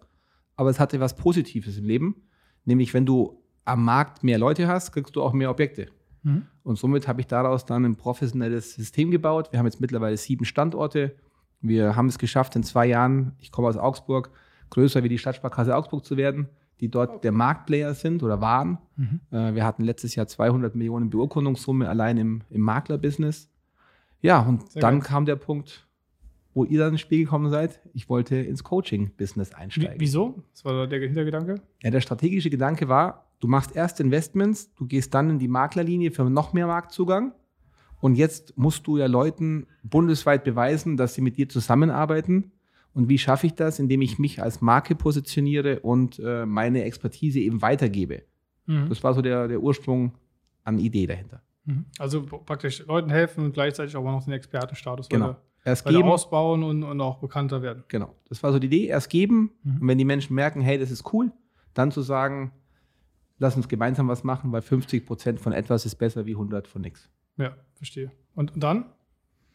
Aber 0.55 0.69
es 0.69 0.79
hatte 0.79 0.99
was 0.99 1.15
Positives 1.15 1.79
im 1.79 1.85
Leben, 1.85 2.27
nämlich 2.65 2.93
wenn 2.93 3.07
du 3.07 3.42
am 3.65 3.83
Markt 3.83 4.23
mehr 4.23 4.37
Leute 4.37 4.67
hast, 4.67 4.91
kriegst 4.91 5.15
du 5.15 5.21
auch 5.21 5.33
mehr 5.33 5.49
Objekte. 5.49 5.87
Mhm. 6.23 6.43
Und 6.63 6.77
somit 6.77 7.07
habe 7.07 7.21
ich 7.21 7.27
daraus 7.27 7.65
dann 7.65 7.85
ein 7.85 7.95
professionelles 7.95 8.75
System 8.75 9.11
gebaut. 9.11 9.51
Wir 9.51 9.59
haben 9.59 9.65
jetzt 9.65 9.81
mittlerweile 9.81 10.17
sieben 10.17 10.45
Standorte 10.45 11.15
wir 11.63 11.95
haben 11.95 12.07
es 12.07 12.19
geschafft, 12.19 12.55
in 12.57 12.63
zwei 12.63 12.85
Jahren, 12.85 13.31
ich 13.39 13.51
komme 13.51 13.69
aus 13.69 13.77
Augsburg, 13.77 14.29
größer 14.69 15.01
wie 15.03 15.09
die 15.09 15.17
Stadtsparkasse 15.17 15.75
Augsburg 15.75 16.05
zu 16.05 16.17
werden, 16.17 16.49
die 16.81 16.89
dort 16.89 17.23
der 17.23 17.31
Marktplayer 17.31 17.93
sind 17.93 18.21
oder 18.21 18.41
waren. 18.41 18.79
Mhm. 18.97 19.21
Äh, 19.31 19.55
wir 19.55 19.65
hatten 19.65 19.83
letztes 19.83 20.13
Jahr 20.15 20.27
200 20.27 20.75
Millionen 20.75 21.09
Beurkundungssumme 21.09 21.87
allein 21.87 22.17
im, 22.17 22.41
im 22.49 22.61
Maklerbusiness. 22.61 23.49
Ja, 24.21 24.41
und 24.41 24.69
Sehr 24.71 24.81
dann 24.81 24.99
geil. 24.99 25.07
kam 25.07 25.25
der 25.25 25.37
Punkt, 25.37 25.87
wo 26.53 26.65
ihr 26.65 26.79
dann 26.79 26.91
ins 26.91 27.01
Spiel 27.01 27.23
gekommen 27.23 27.49
seid. 27.49 27.79
Ich 27.93 28.09
wollte 28.09 28.35
ins 28.35 28.65
Coaching-Business 28.65 29.53
einsteigen. 29.53 29.95
wieso? 29.99 30.43
Was 30.51 30.65
war 30.65 30.85
der 30.85 30.99
Hintergedanke? 30.99 31.61
Ja, 31.81 31.91
der 31.91 32.01
strategische 32.01 32.49
Gedanke 32.49 32.89
war, 32.89 33.25
du 33.43 33.47
machst 33.49 33.75
erst 33.75 33.99
Investments, 33.99 34.73
du 34.75 34.85
gehst 34.85 35.13
dann 35.13 35.29
in 35.29 35.39
die 35.39 35.49
Maklerlinie 35.49 36.11
für 36.11 36.23
noch 36.29 36.53
mehr 36.53 36.67
Marktzugang 36.67 37.33
und 37.99 38.15
jetzt 38.15 38.57
musst 38.57 38.87
du 38.87 38.97
ja 38.97 39.07
Leuten 39.07 39.67
bundesweit 39.83 40.45
beweisen, 40.45 40.95
dass 40.95 41.13
sie 41.13 41.21
mit 41.21 41.37
dir 41.37 41.49
zusammenarbeiten. 41.49 42.51
Und 42.93 43.09
wie 43.09 43.17
schaffe 43.17 43.47
ich 43.47 43.55
das? 43.55 43.79
Indem 43.79 44.01
ich 44.01 44.19
mich 44.19 44.41
als 44.41 44.61
Marke 44.61 44.95
positioniere 44.95 45.79
und 45.79 46.19
äh, 46.19 46.45
meine 46.45 46.83
Expertise 46.83 47.39
eben 47.39 47.61
weitergebe. 47.61 48.23
Mhm. 48.65 48.87
Das 48.89 49.03
war 49.03 49.13
so 49.13 49.21
der, 49.21 49.47
der 49.47 49.61
Ursprung 49.61 50.13
an 50.63 50.79
Idee 50.79 51.07
dahinter. 51.07 51.41
Mhm. 51.65 51.85
Also 51.97 52.23
praktisch 52.23 52.85
Leuten 52.85 53.09
helfen 53.09 53.45
und 53.45 53.53
gleichzeitig 53.53 53.95
aber 53.95 54.11
noch 54.11 54.23
den 54.23 54.33
Expertenstatus 54.33 55.09
genau. 55.09 55.35
Erst 55.65 55.85
geben, 55.85 56.03
ausbauen 56.03 56.63
und, 56.63 56.83
und 56.83 56.99
auch 56.99 57.19
bekannter 57.19 57.61
werden. 57.61 57.83
Genau. 57.87 58.13
Das 58.27 58.43
war 58.43 58.51
so 58.51 58.59
die 58.59 58.67
Idee. 58.67 58.87
Erst 58.87 59.09
geben. 59.09 59.51
Mhm. 59.63 59.81
Und 59.81 59.87
wenn 59.87 59.97
die 59.97 60.05
Menschen 60.05 60.33
merken, 60.33 60.61
hey, 60.61 60.77
das 60.77 60.91
ist 60.91 61.13
cool, 61.13 61.31
dann 61.73 61.91
zu 61.91 62.01
sagen, 62.01 62.51
lass 63.39 63.55
uns 63.55 63.67
gemeinsam 63.67 64.07
was 64.07 64.23
machen, 64.23 64.51
weil 64.51 64.61
50 64.61 65.05
Prozent 65.05 65.39
von 65.39 65.53
etwas 65.53 65.85
ist 65.85 65.95
besser 65.95 66.25
wie 66.25 66.33
100 66.33 66.67
von 66.67 66.81
nichts. 66.81 67.09
Ja, 67.37 67.55
verstehe. 67.75 68.11
Und 68.35 68.51
dann? 68.55 68.85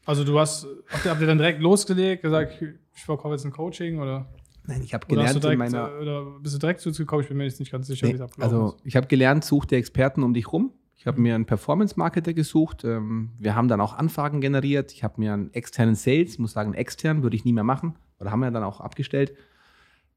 Also 0.06 0.24
du 0.24 0.38
hast, 0.38 0.66
habt 0.88 1.04
ihr, 1.04 1.10
habt 1.10 1.20
ihr 1.20 1.26
dann 1.26 1.38
direkt 1.38 1.60
losgelegt, 1.60 2.22
gesagt, 2.22 2.62
ich 2.94 3.02
verkaufe 3.04 3.34
jetzt 3.34 3.44
ein 3.44 3.52
Coaching 3.52 3.98
oder? 3.98 4.26
Nein, 4.66 4.82
ich 4.82 4.92
habe 4.94 5.06
gelernt 5.06 5.42
direkt, 5.42 5.52
in 5.52 5.58
meiner. 5.58 5.98
oder 6.00 6.24
bist 6.40 6.54
du 6.54 6.58
direkt 6.58 6.80
zu 6.80 6.90
uns 6.90 6.98
gekommen? 6.98 7.22
Ich 7.22 7.28
bin 7.28 7.36
mir 7.38 7.44
jetzt 7.44 7.58
nicht 7.58 7.72
ganz 7.72 7.86
sicher, 7.86 8.06
wie 8.06 8.10
Nee, 8.10 8.16
es 8.16 8.20
abgelaufen 8.20 8.56
also 8.58 8.76
ich 8.84 8.96
habe 8.96 9.06
gelernt, 9.06 9.44
such 9.44 9.64
dir 9.66 9.76
Experten 9.76 10.22
um 10.22 10.34
dich 10.34 10.52
rum. 10.52 10.72
Ich 10.96 11.06
habe 11.06 11.20
mir 11.20 11.34
einen 11.34 11.46
Performance-Marketer 11.46 12.34
gesucht. 12.34 12.84
Ähm, 12.84 13.30
wir 13.38 13.54
haben 13.54 13.68
dann 13.68 13.80
auch 13.80 13.94
Anfragen 13.94 14.40
generiert. 14.40 14.92
Ich 14.92 15.04
habe 15.04 15.20
mir 15.20 15.32
einen 15.32 15.54
externen 15.54 15.94
Sales, 15.94 16.38
muss 16.38 16.52
sagen, 16.52 16.74
extern 16.74 17.22
würde 17.22 17.36
ich 17.36 17.44
nie 17.44 17.52
mehr 17.52 17.64
machen. 17.64 17.94
Oder 18.18 18.32
haben 18.32 18.40
wir 18.40 18.50
dann 18.50 18.64
auch 18.64 18.80
abgestellt. 18.80 19.32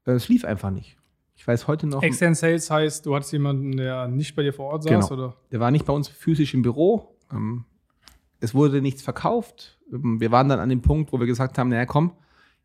Äh, 0.06 0.12
Es 0.12 0.28
lief 0.28 0.44
einfach 0.44 0.70
nicht. 0.70 0.96
Ich 1.34 1.46
weiß 1.46 1.66
heute 1.66 1.86
noch, 1.86 2.02
Extern 2.02 2.34
Sales 2.34 2.70
heißt, 2.70 3.06
du 3.06 3.14
hattest 3.14 3.32
jemanden, 3.32 3.76
der 3.76 4.06
nicht 4.08 4.36
bei 4.36 4.42
dir 4.42 4.52
vor 4.52 4.66
Ort 4.66 4.84
saß, 4.84 5.08
Genau. 5.08 5.22
oder? 5.22 5.36
der 5.50 5.60
war 5.60 5.70
nicht 5.70 5.86
bei 5.86 5.92
uns 5.92 6.08
physisch 6.08 6.54
im 6.54 6.62
Büro. 6.62 7.16
Ähm, 7.32 7.64
Es 8.40 8.54
wurde 8.54 8.82
nichts 8.82 9.02
verkauft. 9.02 9.78
Ähm, 9.92 10.20
Wir 10.20 10.30
waren 10.30 10.48
dann 10.48 10.60
an 10.60 10.68
dem 10.68 10.82
Punkt, 10.82 11.12
wo 11.12 11.18
wir 11.20 11.26
gesagt 11.26 11.58
haben, 11.58 11.68
naja, 11.70 11.86
komm, 11.86 12.12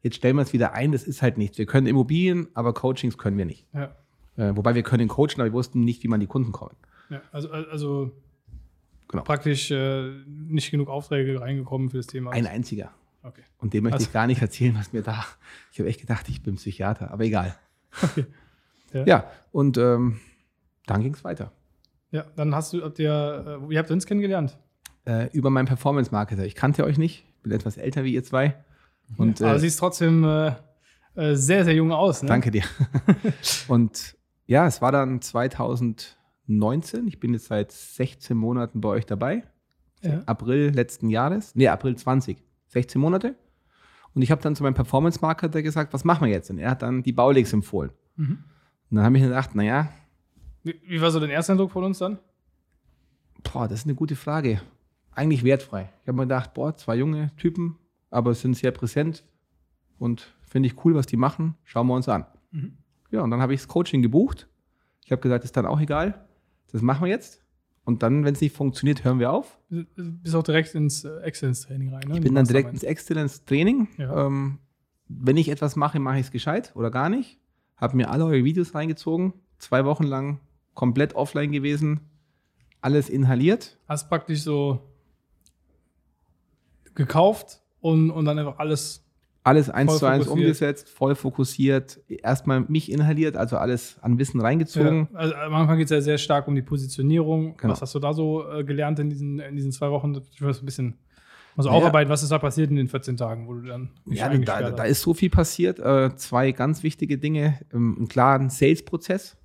jetzt 0.01 0.15
stellen 0.17 0.35
wir 0.35 0.41
es 0.43 0.53
wieder 0.53 0.73
ein, 0.73 0.91
das 0.91 1.03
ist 1.03 1.21
halt 1.21 1.37
nichts. 1.37 1.57
Wir 1.57 1.65
können 1.65 1.87
Immobilien, 1.87 2.47
aber 2.53 2.73
Coachings 2.73 3.17
können 3.17 3.37
wir 3.37 3.45
nicht. 3.45 3.65
Ja. 3.73 3.95
Äh, 4.37 4.55
Wobei 4.55 4.75
wir 4.75 4.83
können 4.83 5.07
coachen, 5.07 5.35
aber 5.37 5.45
wir 5.45 5.53
wussten 5.53 5.81
nicht, 5.81 6.03
wie 6.03 6.07
man 6.07 6.19
die 6.19 6.27
Kunden 6.27 6.51
kommen. 6.51 6.75
ja. 7.09 7.21
Also, 7.31 7.49
also 7.51 8.11
Genau. 9.09 9.23
praktisch 9.23 9.71
äh, 9.71 10.11
nicht 10.27 10.69
genug 10.69 10.89
Aufträge 10.89 11.39
reingekommen 11.39 11.89
für 11.89 11.97
das 11.97 12.07
Thema. 12.07 12.31
Ein 12.31 12.45
einziger. 12.45 12.91
Okay. 13.23 13.41
Und 13.57 13.73
dem 13.73 13.83
möchte 13.85 13.95
Also- 13.95 14.07
ich 14.07 14.13
gar 14.13 14.27
nicht 14.27 14.41
erzählen, 14.41 14.75
was 14.77 14.91
mir 14.93 15.01
da. 15.01 15.25
Ich 15.71 15.79
habe 15.79 15.87
echt 15.89 16.01
gedacht, 16.01 16.27
ich 16.29 16.43
bin 16.43 16.55
Psychiater, 16.55 17.09
aber 17.11 17.23
egal. 17.23 17.55
Ja. 18.93 19.05
Ja, 19.05 19.31
und 19.51 19.77
ähm, 19.77 20.19
dann 20.85 21.01
ging 21.01 21.13
es 21.13 21.23
weiter. 21.23 21.51
Ja, 22.11 22.25
dann 22.35 22.55
hast 22.55 22.73
du, 22.73 22.83
habt 22.83 22.99
ihr, 22.99 23.59
äh, 23.69 23.73
ihr 23.73 23.79
habt 23.79 23.91
uns 23.91 24.05
kennengelernt. 24.05 24.57
Äh, 25.05 25.29
über 25.31 25.49
meinen 25.49 25.67
Performance-Marketer. 25.67 26.45
Ich 26.45 26.55
kannte 26.55 26.83
euch 26.83 26.97
nicht, 26.97 27.25
bin 27.43 27.51
etwas 27.51 27.77
älter 27.77 28.03
wie 28.03 28.13
ihr 28.13 28.23
zwei. 28.23 28.55
Und 29.17 29.41
Aber 29.41 29.55
äh, 29.55 29.59
siehst 29.59 29.79
trotzdem 29.79 30.23
äh, 30.23 30.53
äh, 31.15 31.35
sehr, 31.35 31.65
sehr 31.65 31.73
jung 31.73 31.91
aus. 31.91 32.21
Ne? 32.21 32.29
danke 32.29 32.51
dir. 32.51 32.63
und 33.67 34.15
ja, 34.45 34.67
es 34.67 34.81
war 34.81 34.91
dann 34.91 35.21
2019. 35.21 37.07
Ich 37.07 37.19
bin 37.19 37.33
jetzt 37.33 37.47
seit 37.47 37.71
16 37.71 38.37
Monaten 38.37 38.81
bei 38.81 38.89
euch 38.89 39.05
dabei. 39.05 39.43
Ja. 40.01 40.21
April 40.25 40.69
letzten 40.69 41.09
Jahres. 41.09 41.55
Nee, 41.55 41.67
April 41.67 41.95
20. 41.95 42.37
16 42.67 42.99
Monate. 42.99 43.35
Und 44.13 44.21
ich 44.21 44.31
habe 44.31 44.41
dann 44.41 44.55
zu 44.55 44.63
meinem 44.63 44.73
Performance-Marketer 44.73 45.61
gesagt, 45.61 45.93
was 45.93 46.03
machen 46.03 46.25
wir 46.25 46.31
jetzt? 46.31 46.49
Und 46.49 46.59
er 46.59 46.71
hat 46.71 46.81
dann 46.81 47.03
die 47.03 47.13
Baulegs 47.13 47.53
empfohlen. 47.53 47.91
Mhm. 48.15 48.39
Und 48.89 48.97
dann 48.97 49.05
habe 49.05 49.17
ich 49.17 49.23
mir 49.23 49.29
gedacht, 49.29 49.55
naja, 49.55 49.91
Wie, 50.63 50.79
wie 50.85 51.01
war 51.01 51.11
so 51.11 51.19
dein 51.19 51.29
erster 51.29 51.53
Eindruck 51.53 51.71
von 51.71 51.83
uns 51.83 51.99
dann? 51.99 52.19
Boah, 53.43 53.67
das 53.67 53.79
ist 53.79 53.85
eine 53.85 53.95
gute 53.95 54.15
Frage. 54.15 54.61
Eigentlich 55.11 55.43
wertfrei. 55.43 55.89
Ich 56.01 56.07
habe 56.07 56.17
mir 56.17 56.23
gedacht, 56.23 56.53
boah, 56.53 56.75
zwei 56.75 56.95
junge 56.95 57.31
Typen, 57.37 57.77
aber 58.09 58.33
sind 58.33 58.55
sehr 58.55 58.71
präsent 58.71 59.23
und 59.97 60.35
finde 60.41 60.67
ich 60.67 60.85
cool, 60.85 60.95
was 60.95 61.05
die 61.05 61.17
machen. 61.17 61.55
Schauen 61.63 61.87
wir 61.87 61.95
uns 61.95 62.09
an. 62.09 62.25
Mhm. 62.51 62.77
Ja, 63.11 63.21
und 63.21 63.31
dann 63.31 63.41
habe 63.41 63.53
ich 63.53 63.61
das 63.61 63.67
Coaching 63.67 64.01
gebucht. 64.01 64.47
Ich 65.05 65.11
habe 65.11 65.21
gesagt, 65.21 65.43
ist 65.43 65.55
dann 65.55 65.65
auch 65.65 65.79
egal. 65.79 66.25
Das 66.71 66.81
machen 66.81 67.05
wir 67.05 67.09
jetzt. 67.09 67.43
Und 67.85 68.03
dann, 68.03 68.25
wenn 68.25 68.33
es 68.33 68.41
nicht 68.41 68.53
funktioniert, 68.53 69.05
hören 69.05 69.19
wir 69.19 69.31
auf. 69.31 69.57
Bist 69.69 70.35
auch 70.35 70.43
direkt 70.43 70.75
ins 70.75 71.05
äh, 71.05 71.19
Excellence-Training 71.21 71.93
rein. 71.93 72.03
Ne? 72.05 72.15
Ich 72.15 72.21
bin 72.21 72.35
dann 72.35 72.45
direkt 72.45 72.73
ins 72.73 72.83
Excellence-Training. 72.83 73.87
Ja. 73.97 74.25
Ähm, 74.25 74.59
wenn 75.07 75.37
ich 75.37 75.47
etwas 75.47 75.77
mache, 75.77 75.97
mache 75.99 76.17
ich 76.17 76.25
es 76.25 76.31
gescheit 76.31 76.73
oder 76.75 76.91
gar 76.91 77.07
nicht. 77.07 77.39
Habe 77.77 77.95
mir 77.95 78.09
alle 78.09 78.25
eure 78.25 78.43
Videos 78.43 78.75
reingezogen. 78.75 79.33
Zwei 79.59 79.85
Wochen 79.85 80.03
lang 80.03 80.39
komplett 80.73 81.15
offline 81.15 81.51
gewesen. 81.51 82.01
Alles 82.81 83.09
inhaliert. 83.09 83.77
Hast 83.87 84.09
praktisch 84.09 84.41
so 84.41 84.81
gekauft 86.95 87.61
und, 87.79 88.11
und 88.11 88.25
dann 88.25 88.37
einfach 88.37 88.59
alles. 88.59 89.03
Alles 89.43 89.69
eins 89.69 89.97
zu 89.99 90.05
eins 90.05 90.27
umgesetzt, 90.27 90.89
voll 90.89 91.15
fokussiert, 91.15 92.01
erstmal 92.09 92.65
mich 92.67 92.91
inhaliert, 92.91 93.37
also 93.37 93.55
alles 93.55 93.97
an 94.01 94.19
Wissen 94.19 94.41
reingezogen. 94.41 95.07
Ja, 95.13 95.19
also 95.19 95.35
am 95.35 95.53
Anfang 95.53 95.77
geht 95.77 95.85
es 95.85 95.91
ja 95.91 96.01
sehr 96.01 96.17
stark 96.17 96.49
um 96.49 96.55
die 96.55 96.61
Positionierung. 96.61 97.55
Genau. 97.55 97.71
Was 97.71 97.81
hast 97.81 97.95
du 97.95 97.99
da 97.99 98.11
so 98.11 98.45
äh, 98.45 98.65
gelernt 98.65 98.99
in 98.99 99.09
diesen, 99.09 99.39
in 99.39 99.55
diesen 99.55 99.71
zwei 99.71 99.89
Wochen? 99.89 100.21
Ich 100.33 100.41
will 100.41 100.49
das 100.49 100.61
ein 100.61 100.65
bisschen 100.65 100.97
also 101.57 101.69
Naja. 101.69 101.79
aufarbeiten, 101.81 102.09
was 102.09 102.23
ist 102.23 102.31
da 102.31 102.39
passiert 102.39 102.69
in 102.69 102.75
den 102.77 102.87
14 102.87 103.17
Tagen, 103.17 103.47
wo 103.47 103.53
du 103.55 103.61
dann 103.63 103.89
Ja, 104.05 104.29
da, 104.29 104.71
da 104.71 104.83
ist 104.83 105.01
so 105.01 105.13
viel 105.13 105.29
passiert. 105.29 105.79
Äh, 105.79 106.15
zwei 106.15 106.51
ganz 106.53 106.83
wichtige 106.83 107.17
Dinge. 107.17 107.59
Ähm, 107.73 107.95
einen 107.97 108.07
klaren 108.07 108.49
Sales-Prozess 108.49 109.35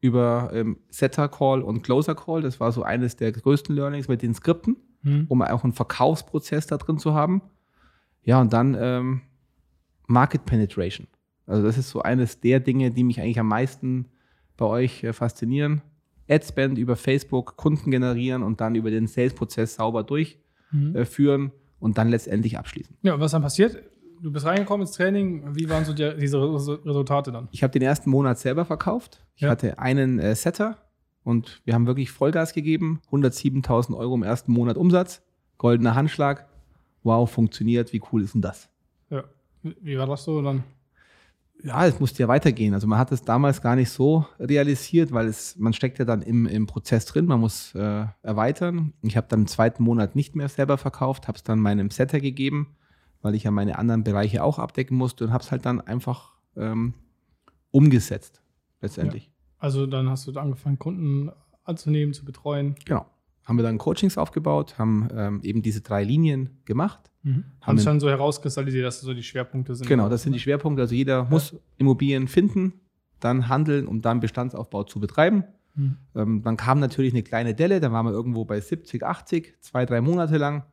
über 0.00 0.50
ähm, 0.52 0.78
Setter-Call 0.90 1.62
und 1.62 1.82
Closer-Call. 1.82 2.42
Das 2.42 2.60
war 2.60 2.70
so 2.72 2.82
eines 2.82 3.16
der 3.16 3.32
größten 3.32 3.74
Learnings 3.74 4.06
mit 4.08 4.22
den 4.22 4.34
Skripten, 4.34 4.76
Hm. 5.04 5.24
um 5.28 5.42
auch 5.42 5.64
einen 5.64 5.72
Verkaufsprozess 5.72 6.68
da 6.68 6.76
drin 6.76 6.98
zu 6.98 7.12
haben. 7.14 7.42
Ja, 8.22 8.40
und 8.40 8.52
dann 8.52 8.76
ähm, 8.78 9.22
Market 10.06 10.44
Penetration. 10.44 11.08
Also 11.46 11.62
das 11.64 11.76
ist 11.78 11.90
so 11.90 12.02
eines 12.02 12.38
der 12.40 12.60
Dinge, 12.60 12.90
die 12.92 13.02
mich 13.02 13.20
eigentlich 13.20 13.40
am 13.40 13.48
meisten 13.48 14.06
bei 14.56 14.66
euch 14.66 15.02
äh, 15.02 15.12
faszinieren. 15.12 15.82
Adspend 16.28 16.78
über 16.78 16.94
Facebook, 16.96 17.56
Kunden 17.56 17.90
generieren 17.90 18.42
und 18.44 18.60
dann 18.60 18.74
über 18.76 18.90
den 18.90 19.06
Sales-Prozess 19.08 19.74
sauber 19.76 20.02
Mhm. 20.02 20.92
durchführen 20.94 21.52
und 21.82 21.98
dann 21.98 22.08
letztendlich 22.08 22.56
abschließen. 22.58 22.96
Ja, 23.02 23.14
und 23.14 23.20
was 23.20 23.32
dann 23.32 23.42
passiert? 23.42 23.76
Du 24.22 24.30
bist 24.32 24.46
reingekommen 24.46 24.86
ins 24.86 24.96
Training. 24.96 25.56
Wie 25.56 25.68
waren 25.68 25.84
so 25.84 25.92
die, 25.92 26.16
diese 26.16 26.38
Res- 26.40 26.68
Resultate 26.86 27.32
dann? 27.32 27.48
Ich 27.50 27.62
habe 27.62 27.72
den 27.72 27.82
ersten 27.82 28.08
Monat 28.08 28.38
selber 28.38 28.64
verkauft. 28.64 29.24
Ich 29.34 29.42
Ja. 29.42 29.50
hatte 29.50 29.78
einen 29.80 30.18
äh, 30.20 30.34
Setter 30.36 30.78
und 31.24 31.60
wir 31.64 31.74
haben 31.74 31.86
wirklich 31.88 32.10
Vollgas 32.12 32.52
gegeben. 32.52 33.00
107.000 33.10 33.96
Euro 33.96 34.14
im 34.14 34.22
ersten 34.22 34.52
Monat 34.52 34.76
Umsatz. 34.76 35.22
Goldener 35.58 35.94
Handschlag. 35.96 36.46
Wow, 37.02 37.28
funktioniert. 37.30 37.92
Wie 37.92 38.00
cool 38.12 38.22
ist 38.22 38.34
denn 38.34 38.42
das? 38.42 38.68
Ja. 39.10 39.24
Wie 39.62 39.98
war 39.98 40.06
das 40.06 40.22
so 40.24 40.40
dann? 40.40 40.62
Ja, 41.64 41.86
es 41.86 42.00
musste 42.00 42.22
ja 42.22 42.28
weitergehen. 42.28 42.74
Also 42.74 42.86
man 42.86 42.98
hat 42.98 43.12
es 43.12 43.22
damals 43.22 43.62
gar 43.62 43.76
nicht 43.76 43.90
so 43.90 44.26
realisiert, 44.38 45.12
weil 45.12 45.26
es, 45.26 45.56
man 45.56 45.72
steckt 45.72 45.98
ja 45.98 46.04
dann 46.04 46.22
im, 46.22 46.46
im 46.46 46.66
Prozess 46.66 47.06
drin, 47.06 47.26
man 47.26 47.40
muss 47.40 47.74
äh, 47.74 48.06
erweitern. 48.22 48.92
Ich 49.02 49.16
habe 49.16 49.28
dann 49.28 49.40
im 49.40 49.46
zweiten 49.46 49.82
Monat 49.82 50.16
nicht 50.16 50.34
mehr 50.34 50.48
selber 50.48 50.76
verkauft, 50.76 51.28
habe 51.28 51.36
es 51.36 51.44
dann 51.44 51.60
meinem 51.60 51.90
Setter 51.90 52.20
gegeben, 52.20 52.74
weil 53.20 53.34
ich 53.34 53.44
ja 53.44 53.50
meine 53.50 53.78
anderen 53.78 54.02
Bereiche 54.02 54.42
auch 54.42 54.58
abdecken 54.58 54.96
musste 54.96 55.24
und 55.24 55.32
habe 55.32 55.44
es 55.44 55.52
halt 55.52 55.64
dann 55.64 55.80
einfach 55.80 56.32
ähm, 56.56 56.94
umgesetzt, 57.70 58.42
letztendlich. 58.80 59.30
Also 59.58 59.86
dann 59.86 60.10
hast 60.10 60.26
du 60.26 60.32
angefangen, 60.38 60.78
Kunden 60.80 61.30
anzunehmen, 61.62 62.12
zu 62.12 62.24
betreuen. 62.24 62.74
Genau. 62.84 63.06
Haben 63.44 63.56
wir 63.56 63.62
dann 63.64 63.78
Coachings 63.78 64.16
aufgebaut, 64.18 64.78
haben 64.78 65.08
ähm, 65.14 65.40
eben 65.42 65.62
diese 65.62 65.80
drei 65.80 66.04
Linien 66.04 66.50
gemacht. 66.64 67.10
Haben 67.24 67.44
Haben 67.60 67.78
wir- 67.78 67.84
dann 67.84 68.00
so 68.00 68.08
herauskristallisiert, 68.08 68.84
dass 68.84 68.96
das 68.96 69.04
so 69.04 69.14
die 69.14 69.22
Schwerpunkte 69.22 69.74
sind. 69.74 69.86
Genau, 69.88 70.08
das 70.08 70.22
sind 70.22 70.32
die 70.32 70.40
Schwerpunkte. 70.40 70.82
Also 70.82 70.94
jeder 70.94 71.24
muss 71.24 71.54
Immobilien 71.78 72.28
finden, 72.28 72.74
dann 73.20 73.48
handeln, 73.48 73.86
um 73.86 74.00
dann 74.00 74.20
Bestandsaufbau 74.20 74.84
zu 74.84 75.00
betreiben. 75.00 75.44
Mhm. 75.74 75.96
Ähm, 76.14 76.42
dann 76.42 76.56
kam 76.56 76.80
natürlich 76.80 77.12
eine 77.12 77.22
kleine 77.22 77.54
Delle, 77.54 77.80
da 77.80 77.90
waren 77.92 78.06
wir 78.06 78.12
irgendwo 78.12 78.44
bei 78.44 78.60
70, 78.60 79.04
80, 79.04 79.54
zwei, 79.60 79.86
drei 79.86 80.00
Monate 80.00 80.36
lang. 80.36 80.64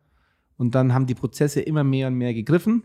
Und 0.57 0.75
dann 0.75 0.93
haben 0.93 1.05
die 1.05 1.15
Prozesse 1.15 1.61
immer 1.61 1.83
mehr 1.83 2.07
und 2.07 2.15
mehr 2.15 2.33
gegriffen. 2.33 2.83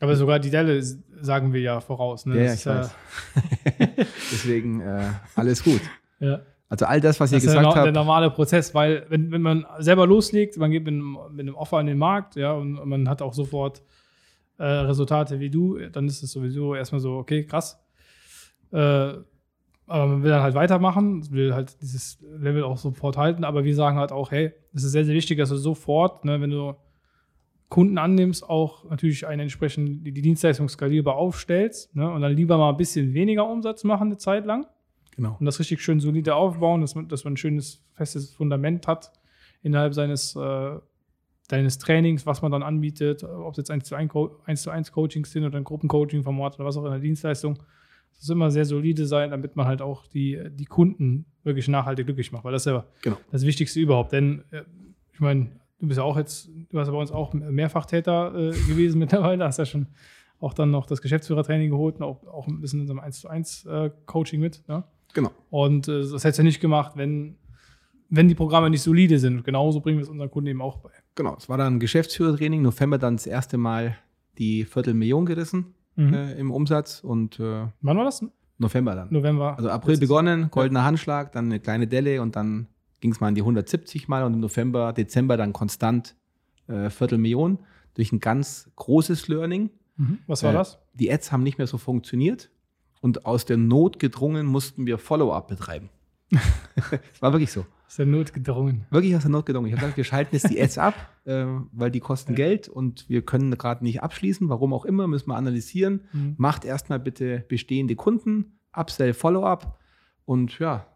Aber 0.00 0.16
sogar 0.16 0.38
die 0.40 0.50
Delle 0.50 0.82
sagen 0.82 1.52
wir 1.52 1.60
ja 1.60 1.80
voraus. 1.80 2.26
Ne? 2.26 2.36
Ja, 2.36 2.42
ja, 2.42 2.46
ich 2.52 2.58
ist 2.60 2.66
weiß. 2.66 2.90
Deswegen 4.32 4.80
äh, 4.80 5.10
alles 5.34 5.62
gut. 5.62 5.80
Ja. 6.20 6.40
Also 6.74 6.86
all 6.86 7.00
das, 7.00 7.20
was 7.20 7.30
Das 7.30 7.42
ihr 7.42 7.46
ist 7.48 7.54
der, 7.54 7.62
gesagt 7.62 7.76
no- 7.76 7.82
der 7.82 7.84
habt, 7.84 7.94
normale 7.94 8.30
Prozess, 8.30 8.74
weil 8.74 9.06
wenn, 9.08 9.30
wenn 9.32 9.42
man 9.42 9.66
selber 9.78 10.06
loslegt, 10.06 10.56
man 10.58 10.70
geht 10.70 10.84
mit 10.84 10.94
einem, 10.94 11.16
mit 11.32 11.40
einem 11.46 11.54
Offer 11.54 11.78
an 11.78 11.86
den 11.86 11.98
Markt, 11.98 12.36
ja, 12.36 12.52
und 12.52 12.72
man 12.88 13.08
hat 13.08 13.22
auch 13.22 13.32
sofort 13.34 13.82
äh, 14.58 14.64
Resultate 14.64 15.40
wie 15.40 15.50
du, 15.50 15.78
dann 15.90 16.06
ist 16.06 16.22
es 16.22 16.32
sowieso 16.32 16.74
erstmal 16.74 17.00
so, 17.00 17.16
okay, 17.16 17.44
krass. 17.44 17.80
Äh, 18.72 18.76
aber 19.86 20.06
man 20.06 20.22
will 20.22 20.30
dann 20.30 20.42
halt 20.42 20.54
weitermachen, 20.54 21.30
will 21.30 21.52
halt 21.54 21.80
dieses 21.82 22.18
Level 22.38 22.62
auch 22.62 22.78
sofort 22.78 23.16
halten, 23.18 23.44
aber 23.44 23.64
wir 23.64 23.74
sagen 23.74 23.98
halt 23.98 24.12
auch, 24.12 24.30
hey, 24.30 24.52
es 24.72 24.82
ist 24.84 24.92
sehr, 24.92 25.04
sehr 25.04 25.14
wichtig, 25.14 25.38
dass 25.38 25.50
du 25.50 25.56
sofort, 25.56 26.24
ne, 26.24 26.40
wenn 26.40 26.50
du 26.50 26.74
Kunden 27.68 27.98
annimmst, 27.98 28.48
auch 28.48 28.88
natürlich 28.88 29.26
eine 29.26 29.42
entsprechend 29.42 30.06
die, 30.06 30.12
die 30.12 30.22
Dienstleistung 30.22 30.68
skalierbar 30.68 31.16
aufstellst 31.16 31.94
ne, 31.94 32.10
und 32.10 32.22
dann 32.22 32.32
lieber 32.32 32.56
mal 32.56 32.70
ein 32.70 32.76
bisschen 32.76 33.12
weniger 33.14 33.46
Umsatz 33.48 33.84
machen 33.84 34.08
eine 34.08 34.16
Zeit 34.16 34.46
lang 34.46 34.66
genau. 35.16 35.36
und 35.38 35.46
das 35.46 35.58
richtig 35.58 35.82
schön 35.82 36.00
solide 36.00 36.34
aufbauen, 36.34 36.80
dass 36.80 36.94
man, 36.94 37.08
dass 37.08 37.24
man 37.24 37.34
ein 37.34 37.36
schönes, 37.36 37.82
festes 37.94 38.32
Fundament 38.34 38.86
hat 38.86 39.12
innerhalb 39.62 39.94
seines, 39.94 40.36
äh, 40.36 40.78
deines 41.48 41.78
Trainings, 41.78 42.26
was 42.26 42.42
man 42.42 42.52
dann 42.52 42.62
anbietet, 42.62 43.24
ob 43.24 43.52
es 43.52 43.58
jetzt 43.58 43.70
1 43.70 43.84
zu 43.84 43.94
1, 43.94 44.10
Co 44.10 44.40
1 44.44 44.62
zu 44.62 44.70
1 44.70 44.92
Coachings 44.92 45.30
sind 45.32 45.44
oder 45.44 45.58
ein 45.58 45.64
Gruppencoaching-Format 45.64 46.56
oder 46.56 46.64
was 46.64 46.76
auch 46.76 46.84
in 46.84 46.90
der 46.92 47.00
Dienstleistung. 47.00 47.58
Das 48.18 48.28
immer 48.28 48.50
sehr 48.50 48.64
solide 48.64 49.06
sein, 49.06 49.30
damit 49.30 49.56
man 49.56 49.66
halt 49.66 49.82
auch 49.82 50.06
die, 50.06 50.40
die 50.52 50.64
Kunden 50.66 51.26
wirklich 51.42 51.66
nachhaltig 51.68 52.06
glücklich 52.06 52.30
macht, 52.32 52.44
weil 52.44 52.52
das 52.52 52.64
ist 52.64 52.72
ja 52.72 52.84
Genau. 53.02 53.16
das 53.32 53.44
Wichtigste 53.44 53.80
überhaupt. 53.80 54.12
Denn 54.12 54.44
äh, 54.50 54.62
ich 55.12 55.20
meine, 55.20 55.50
du 55.80 55.88
bist 55.88 55.98
ja 55.98 56.04
auch 56.04 56.16
jetzt, 56.16 56.48
du 56.48 56.76
warst 56.76 56.88
ja 56.88 56.92
bei 56.92 57.00
uns 57.00 57.10
auch 57.10 57.34
Mehrfachtäter 57.34 58.34
äh, 58.34 58.50
gewesen 58.50 58.98
mittlerweile, 59.00 59.44
hast 59.44 59.58
ja 59.58 59.66
schon 59.66 59.88
auch 60.40 60.54
dann 60.54 60.70
noch 60.70 60.86
das 60.86 61.02
Geschäftsführertraining 61.02 61.70
geholt 61.70 61.96
und 61.96 62.02
auch, 62.02 62.26
auch 62.26 62.46
ein 62.46 62.60
bisschen 62.60 62.80
in 62.80 62.82
unserem 62.82 63.00
1 63.00 63.20
zu 63.20 63.28
1 63.28 63.64
äh, 63.66 63.90
Coaching 64.06 64.40
mit. 64.40 64.62
Ne? 64.68 64.84
Genau. 65.14 65.30
Und 65.50 65.88
äh, 65.88 66.00
das 66.02 66.24
hättest 66.24 66.40
du 66.40 66.42
nicht 66.42 66.60
gemacht, 66.60 66.92
wenn 66.96 67.36
wenn 68.10 68.28
die 68.28 68.34
Programme 68.34 68.70
nicht 68.70 68.82
solide 68.82 69.18
sind. 69.18 69.42
Genauso 69.44 69.80
bringen 69.80 69.98
wir 69.98 70.02
es 70.02 70.08
unseren 70.10 70.30
Kunden 70.30 70.48
eben 70.48 70.62
auch 70.62 70.76
bei. 70.78 70.90
Genau, 71.14 71.34
es 71.36 71.48
war 71.48 71.56
dann 71.56 71.76
ein 71.76 71.80
Geschäftsführertraining, 71.80 72.60
November 72.62 72.98
dann 72.98 73.16
das 73.16 73.26
erste 73.26 73.56
Mal 73.56 73.96
die 74.38 74.64
Viertelmillion 74.64 75.24
gerissen 75.26 75.74
Mhm. 75.96 76.12
äh, 76.12 76.32
im 76.34 76.50
Umsatz 76.50 77.00
und 77.04 77.38
äh, 77.40 77.66
Wann 77.80 77.96
war 77.96 78.04
das? 78.04 78.24
November 78.58 78.94
dann. 78.96 79.08
November. 79.12 79.56
Also 79.56 79.70
April 79.70 79.96
begonnen, 79.98 80.48
goldener 80.50 80.84
Handschlag, 80.84 81.30
dann 81.32 81.46
eine 81.46 81.60
kleine 81.60 81.86
Delle 81.86 82.20
und 82.20 82.34
dann 82.36 82.66
ging 83.00 83.12
es 83.12 83.20
mal 83.20 83.28
an 83.28 83.34
die 83.36 83.42
170 83.42 84.06
mal 84.08 84.24
und 84.24 84.34
im 84.34 84.40
November, 84.40 84.92
Dezember 84.92 85.36
dann 85.36 85.52
konstant 85.52 86.16
äh, 86.68 86.90
Viertelmillion 86.90 87.58
durch 87.94 88.10
ein 88.12 88.18
ganz 88.20 88.70
großes 88.76 89.28
Learning. 89.28 89.70
Mhm. 89.96 90.18
Was 90.26 90.42
war 90.42 90.50
Äh, 90.50 90.54
das? 90.54 90.78
Die 90.94 91.12
Ads 91.12 91.30
haben 91.32 91.42
nicht 91.44 91.58
mehr 91.58 91.66
so 91.68 91.78
funktioniert 91.78 92.50
und 93.04 93.26
aus 93.26 93.44
der 93.44 93.58
Not 93.58 93.98
gedrungen 93.98 94.46
mussten 94.46 94.86
wir 94.86 94.96
Follow-up 94.96 95.46
betreiben. 95.48 95.90
Es 96.74 97.20
war 97.20 97.32
wirklich 97.32 97.52
so. 97.52 97.66
Ist 97.86 97.98
der 97.98 98.06
Not 98.06 98.32
gedrungen. 98.32 98.86
Wirklich 98.88 99.14
aus 99.14 99.20
der 99.24 99.30
Not 99.30 99.44
gedrungen. 99.44 99.66
Ich 99.66 99.72
habe 99.74 99.82
gesagt, 99.82 99.98
wir 99.98 100.04
schalten 100.04 100.34
jetzt 100.34 100.48
die 100.48 100.58
Ads 100.58 100.78
ab, 100.78 100.94
äh, 101.26 101.44
weil 101.72 101.90
die 101.90 102.00
kosten 102.00 102.32
Ja. 102.32 102.36
Geld 102.36 102.66
und 102.66 103.06
wir 103.10 103.20
können 103.20 103.50
gerade 103.58 103.84
nicht 103.84 104.02
abschließen. 104.02 104.48
Warum 104.48 104.72
auch 104.72 104.86
immer, 104.86 105.06
müssen 105.06 105.28
wir 105.28 105.36
analysieren. 105.36 106.00
Mhm. 106.14 106.34
Macht 106.38 106.64
erstmal 106.64 106.98
bitte 106.98 107.44
bestehende 107.46 107.94
Kunden, 107.94 108.58
Upsell, 108.74 109.12
Follow-up 109.12 109.78
und 110.24 110.58
ja, 110.58 110.86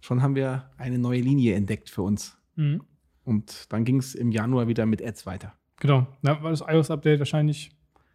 schon 0.00 0.22
haben 0.22 0.34
wir 0.34 0.70
eine 0.78 0.98
neue 0.98 1.20
Linie 1.20 1.56
entdeckt 1.56 1.90
für 1.90 2.00
uns. 2.00 2.38
Mhm. 2.56 2.82
Und 3.22 3.70
dann 3.70 3.84
ging 3.84 3.98
es 3.98 4.14
im 4.14 4.32
Januar 4.32 4.66
wieder 4.66 4.86
mit 4.86 5.04
Ads 5.06 5.26
weiter. 5.26 5.52
Genau. 5.78 6.06
Na, 6.22 6.42
war 6.42 6.50
das 6.52 6.62
iOS-Update 6.66 7.18
wahrscheinlich. 7.18 7.70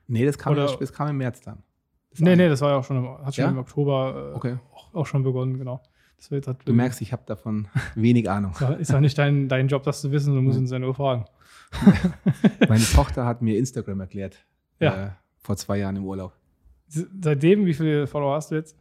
Nee, 0.07 0.25
das 0.25 0.39
kam, 0.39 0.53
Oder- 0.53 0.63
erst, 0.63 0.81
das 0.81 0.91
kam 0.91 1.09
im 1.09 1.17
März 1.17 1.41
dann. 1.41 1.61
Nee, 2.19 2.31
eine. 2.31 2.43
nee, 2.43 2.49
das 2.49 2.61
war 2.61 2.71
ja 2.71 2.77
auch 2.77 2.83
schon, 2.83 2.97
im- 2.97 3.25
hat 3.25 3.35
schon 3.35 3.45
Ja? 3.45 3.51
im 3.51 3.57
Oktober 3.57 4.31
äh, 4.33 4.35
Okay. 4.35 4.57
auch, 4.73 4.93
auch 4.93 5.05
schon 5.07 5.23
begonnen, 5.23 5.57
genau. 5.57 5.81
Hat, 6.47 6.57
Du 6.65 6.73
merkst, 6.73 7.01
ich 7.01 7.11
habe 7.11 7.23
davon 7.25 7.67
wenig 7.95 8.29
Ahnung. 8.29 8.53
Ist 8.79 8.91
ja- 8.91 9.01
nicht 9.01 9.17
dein, 9.17 9.47
dein 9.49 9.67
Job, 9.67 9.83
das 9.83 10.01
zu 10.01 10.11
wissen, 10.11 10.33
du 10.33 10.41
musst 10.41 10.57
uns 10.57 10.71
ja 10.71 10.79
nur 10.79 10.95
fragen. 10.95 11.25
Meine 12.69 12.83
Tochter 12.83 13.25
hat 13.25 13.41
mir 13.41 13.57
Instagram 13.57 13.99
erklärt. 13.99 14.45
Ja. 14.79 15.05
Äh, 15.07 15.09
vor 15.39 15.57
zwei 15.57 15.77
Jahren 15.79 15.97
im 15.97 16.05
Urlaub. 16.05 16.33
Seitdem, 16.87 17.65
wie 17.65 17.73
viele 17.73 18.07
Follower 18.07 18.35
hast 18.35 18.51
du 18.51 18.55
jetzt? 18.55 18.77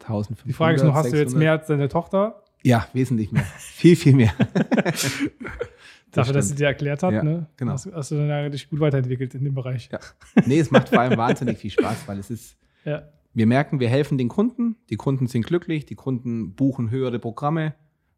1500. 0.00 0.46
Die 0.48 0.52
Frage 0.52 0.76
ist 0.76 0.82
nur, 0.82 0.94
hast 0.94 1.12
du 1.12 1.16
jetzt 1.16 1.30
600? 1.30 1.38
mehr 1.38 1.52
als 1.52 1.66
deine 1.68 1.88
Tochter? 1.88 2.42
Ja, 2.62 2.86
wesentlich 2.92 3.32
mehr. 3.32 3.44
viel, 3.58 3.96
viel 3.96 4.14
mehr. 4.14 4.32
Dafür, 6.16 6.34
dass 6.34 6.48
sie 6.48 6.54
dir 6.54 6.66
erklärt 6.66 7.02
hat, 7.02 7.12
Ja, 7.12 7.22
ne? 7.22 7.46
genau. 7.56 7.72
Hast, 7.72 7.90
hast 7.92 8.10
du 8.10 8.16
dann 8.26 8.50
dich 8.52 8.68
gut 8.70 8.80
weiterentwickelt 8.80 9.34
in 9.34 9.44
dem 9.44 9.54
Bereich. 9.54 9.88
Ja. 9.92 9.98
Nee, 10.46 10.58
es 10.60 10.70
macht 10.70 10.88
vor 10.88 11.00
allem 11.00 11.16
wahnsinnig 11.18 11.58
viel 11.58 11.70
Spaß, 11.70 12.06
weil 12.08 12.18
es 12.18 12.30
ist, 12.30 12.56
Ja. 12.84 13.02
wir 13.34 13.46
merken, 13.46 13.80
wir 13.80 13.88
helfen 13.88 14.18
den 14.18 14.28
Kunden, 14.28 14.76
die 14.90 14.96
Kunden 14.96 15.26
sind 15.26 15.46
glücklich, 15.46 15.86
die 15.86 15.94
Kunden 15.96 16.54
buchen 16.54 16.90
höhere 16.90 17.18
Programme, 17.18 17.74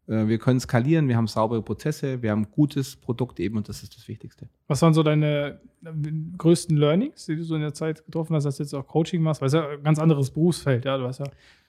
äh, 0.07 0.27
wir 0.27 0.37
können 0.39 0.59
skalieren, 0.59 1.07
wir 1.07 1.17
haben 1.17 1.27
saubere 1.27 1.61
Prozesse, 1.61 2.21
wir 2.21 2.31
haben 2.31 2.49
gutes 2.51 2.95
Produkt 2.95 3.39
eben 3.39 3.57
und 3.57 3.67
das 3.69 3.83
ist 3.83 3.95
das 3.95 4.07
Wichtigste. 4.07 4.47
Was 4.67 4.81
waren 4.81 4.93
so 4.93 5.03
deine 5.03 5.59
äh, 5.83 5.89
größten 6.37 6.77
Learnings, 6.77 7.25
die 7.25 7.35
du 7.35 7.43
so 7.43 7.55
in 7.55 7.61
der 7.61 7.73
Zeit 7.73 8.05
getroffen 8.05 8.35
hast, 8.35 8.43
dass 8.45 8.57
du 8.57 8.63
jetzt 8.63 8.73
auch 8.73 8.87
Coaching 8.87 9.21
machst? 9.21 9.41
Weil 9.41 9.47
es 9.47 9.53
ja 9.53 9.67
ein 9.69 9.83
ganz 9.83 9.99
anderes 9.99 10.31
Berufsfeld, 10.31 10.85
ja, 10.85 10.97
du 10.97 11.05
hast 11.05 11.19
ja. 11.19 11.25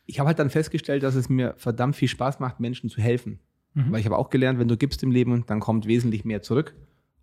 Ich 0.06 0.18
habe 0.18 0.26
halt 0.28 0.38
dann 0.38 0.50
festgestellt, 0.50 1.02
dass 1.02 1.14
es 1.14 1.28
mir 1.28 1.54
verdammt 1.56 1.94
viel 1.96 2.08
Spaß 2.08 2.40
macht, 2.40 2.58
Menschen 2.60 2.90
zu 2.90 3.00
helfen. 3.00 3.38
Mhm. 3.74 3.92
Weil 3.92 4.00
ich 4.00 4.06
habe 4.06 4.18
auch 4.18 4.30
gelernt, 4.30 4.58
wenn 4.58 4.68
du 4.68 4.76
gibst 4.76 5.02
im 5.02 5.10
Leben, 5.10 5.44
dann 5.46 5.60
kommt 5.60 5.86
wesentlich 5.86 6.24
mehr 6.24 6.42
zurück. 6.42 6.74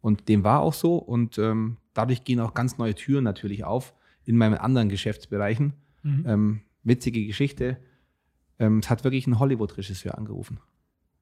Und 0.01 0.29
dem 0.29 0.43
war 0.43 0.61
auch 0.61 0.73
so. 0.73 0.95
Und 0.97 1.37
ähm, 1.37 1.77
dadurch 1.93 2.23
gehen 2.23 2.39
auch 2.39 2.53
ganz 2.53 2.77
neue 2.77 2.95
Türen 2.95 3.23
natürlich 3.23 3.63
auf 3.65 3.93
in 4.25 4.37
meinen 4.37 4.55
anderen 4.55 4.89
Geschäftsbereichen. 4.89 5.73
Mhm. 6.03 6.25
Ähm, 6.27 6.61
witzige 6.83 7.25
Geschichte. 7.25 7.77
Ähm, 8.59 8.79
es 8.79 8.89
hat 8.89 9.03
wirklich 9.03 9.27
ein 9.27 9.39
Hollywood-Regisseur 9.39 10.17
angerufen. 10.17 10.59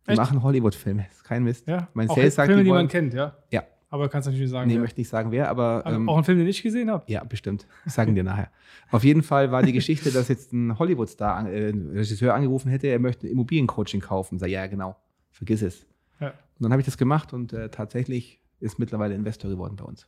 Die 0.05 0.11
Echt? 0.11 0.17
machen 0.19 0.43
Hollywood-Filme. 0.43 1.07
Ist 1.09 1.23
kein 1.23 1.43
Mist. 1.43 1.67
ja, 1.67 1.87
mein 1.93 2.09
auch 2.09 2.15
Sales 2.15 2.35
sagt, 2.35 2.47
Filme, 2.47 2.61
die 2.61 2.65
die 2.65 2.69
man 2.69 2.77
wollen- 2.79 2.87
kennt, 2.87 3.13
ja. 3.13 3.35
Ja. 3.51 3.63
Aber 3.89 4.09
kannst 4.09 4.25
natürlich 4.27 4.41
nicht 4.47 4.51
sagen. 4.51 4.67
Nee, 4.67 4.73
wer. 4.75 4.81
möchte 4.81 4.99
nicht 4.99 5.07
sagen, 5.09 5.31
wer, 5.31 5.49
aber. 5.49 5.83
Ähm, 5.85 6.09
auch 6.09 6.15
einen 6.15 6.23
Film, 6.25 6.37
den 6.39 6.47
ich 6.47 6.61
gesehen 6.61 6.89
habe. 6.91 7.09
ja, 7.09 7.23
bestimmt. 7.23 7.65
Sagen 7.85 8.13
dir 8.13 8.23
nachher. 8.23 8.49
Auf 8.91 9.03
jeden 9.03 9.23
Fall 9.23 9.51
war 9.51 9.63
die 9.63 9.71
Geschichte, 9.71 10.11
dass 10.11 10.27
jetzt 10.27 10.51
ein 10.53 10.77
Hollywood-Star, 10.77 11.47
äh, 11.49 11.69
Regisseur 11.69 12.33
angerufen 12.33 12.69
hätte, 12.69 12.87
er 12.87 12.99
möchte 12.99 13.27
Immobiliencoaching 13.27 14.01
kaufen. 14.01 14.37
Sag, 14.37 14.49
ja, 14.49 14.67
genau. 14.67 14.97
Vergiss 15.35 15.61
es. 15.61 15.85
Ja. 16.21 16.29
Und 16.29 16.63
dann 16.63 16.71
habe 16.71 16.79
ich 16.81 16.85
das 16.85 16.97
gemacht 16.97 17.33
und 17.33 17.51
äh, 17.51 17.69
tatsächlich 17.69 18.41
ist 18.61 18.79
mittlerweile 18.79 19.13
Investor 19.15 19.49
geworden 19.51 19.75
bei 19.75 19.83
uns. 19.83 20.07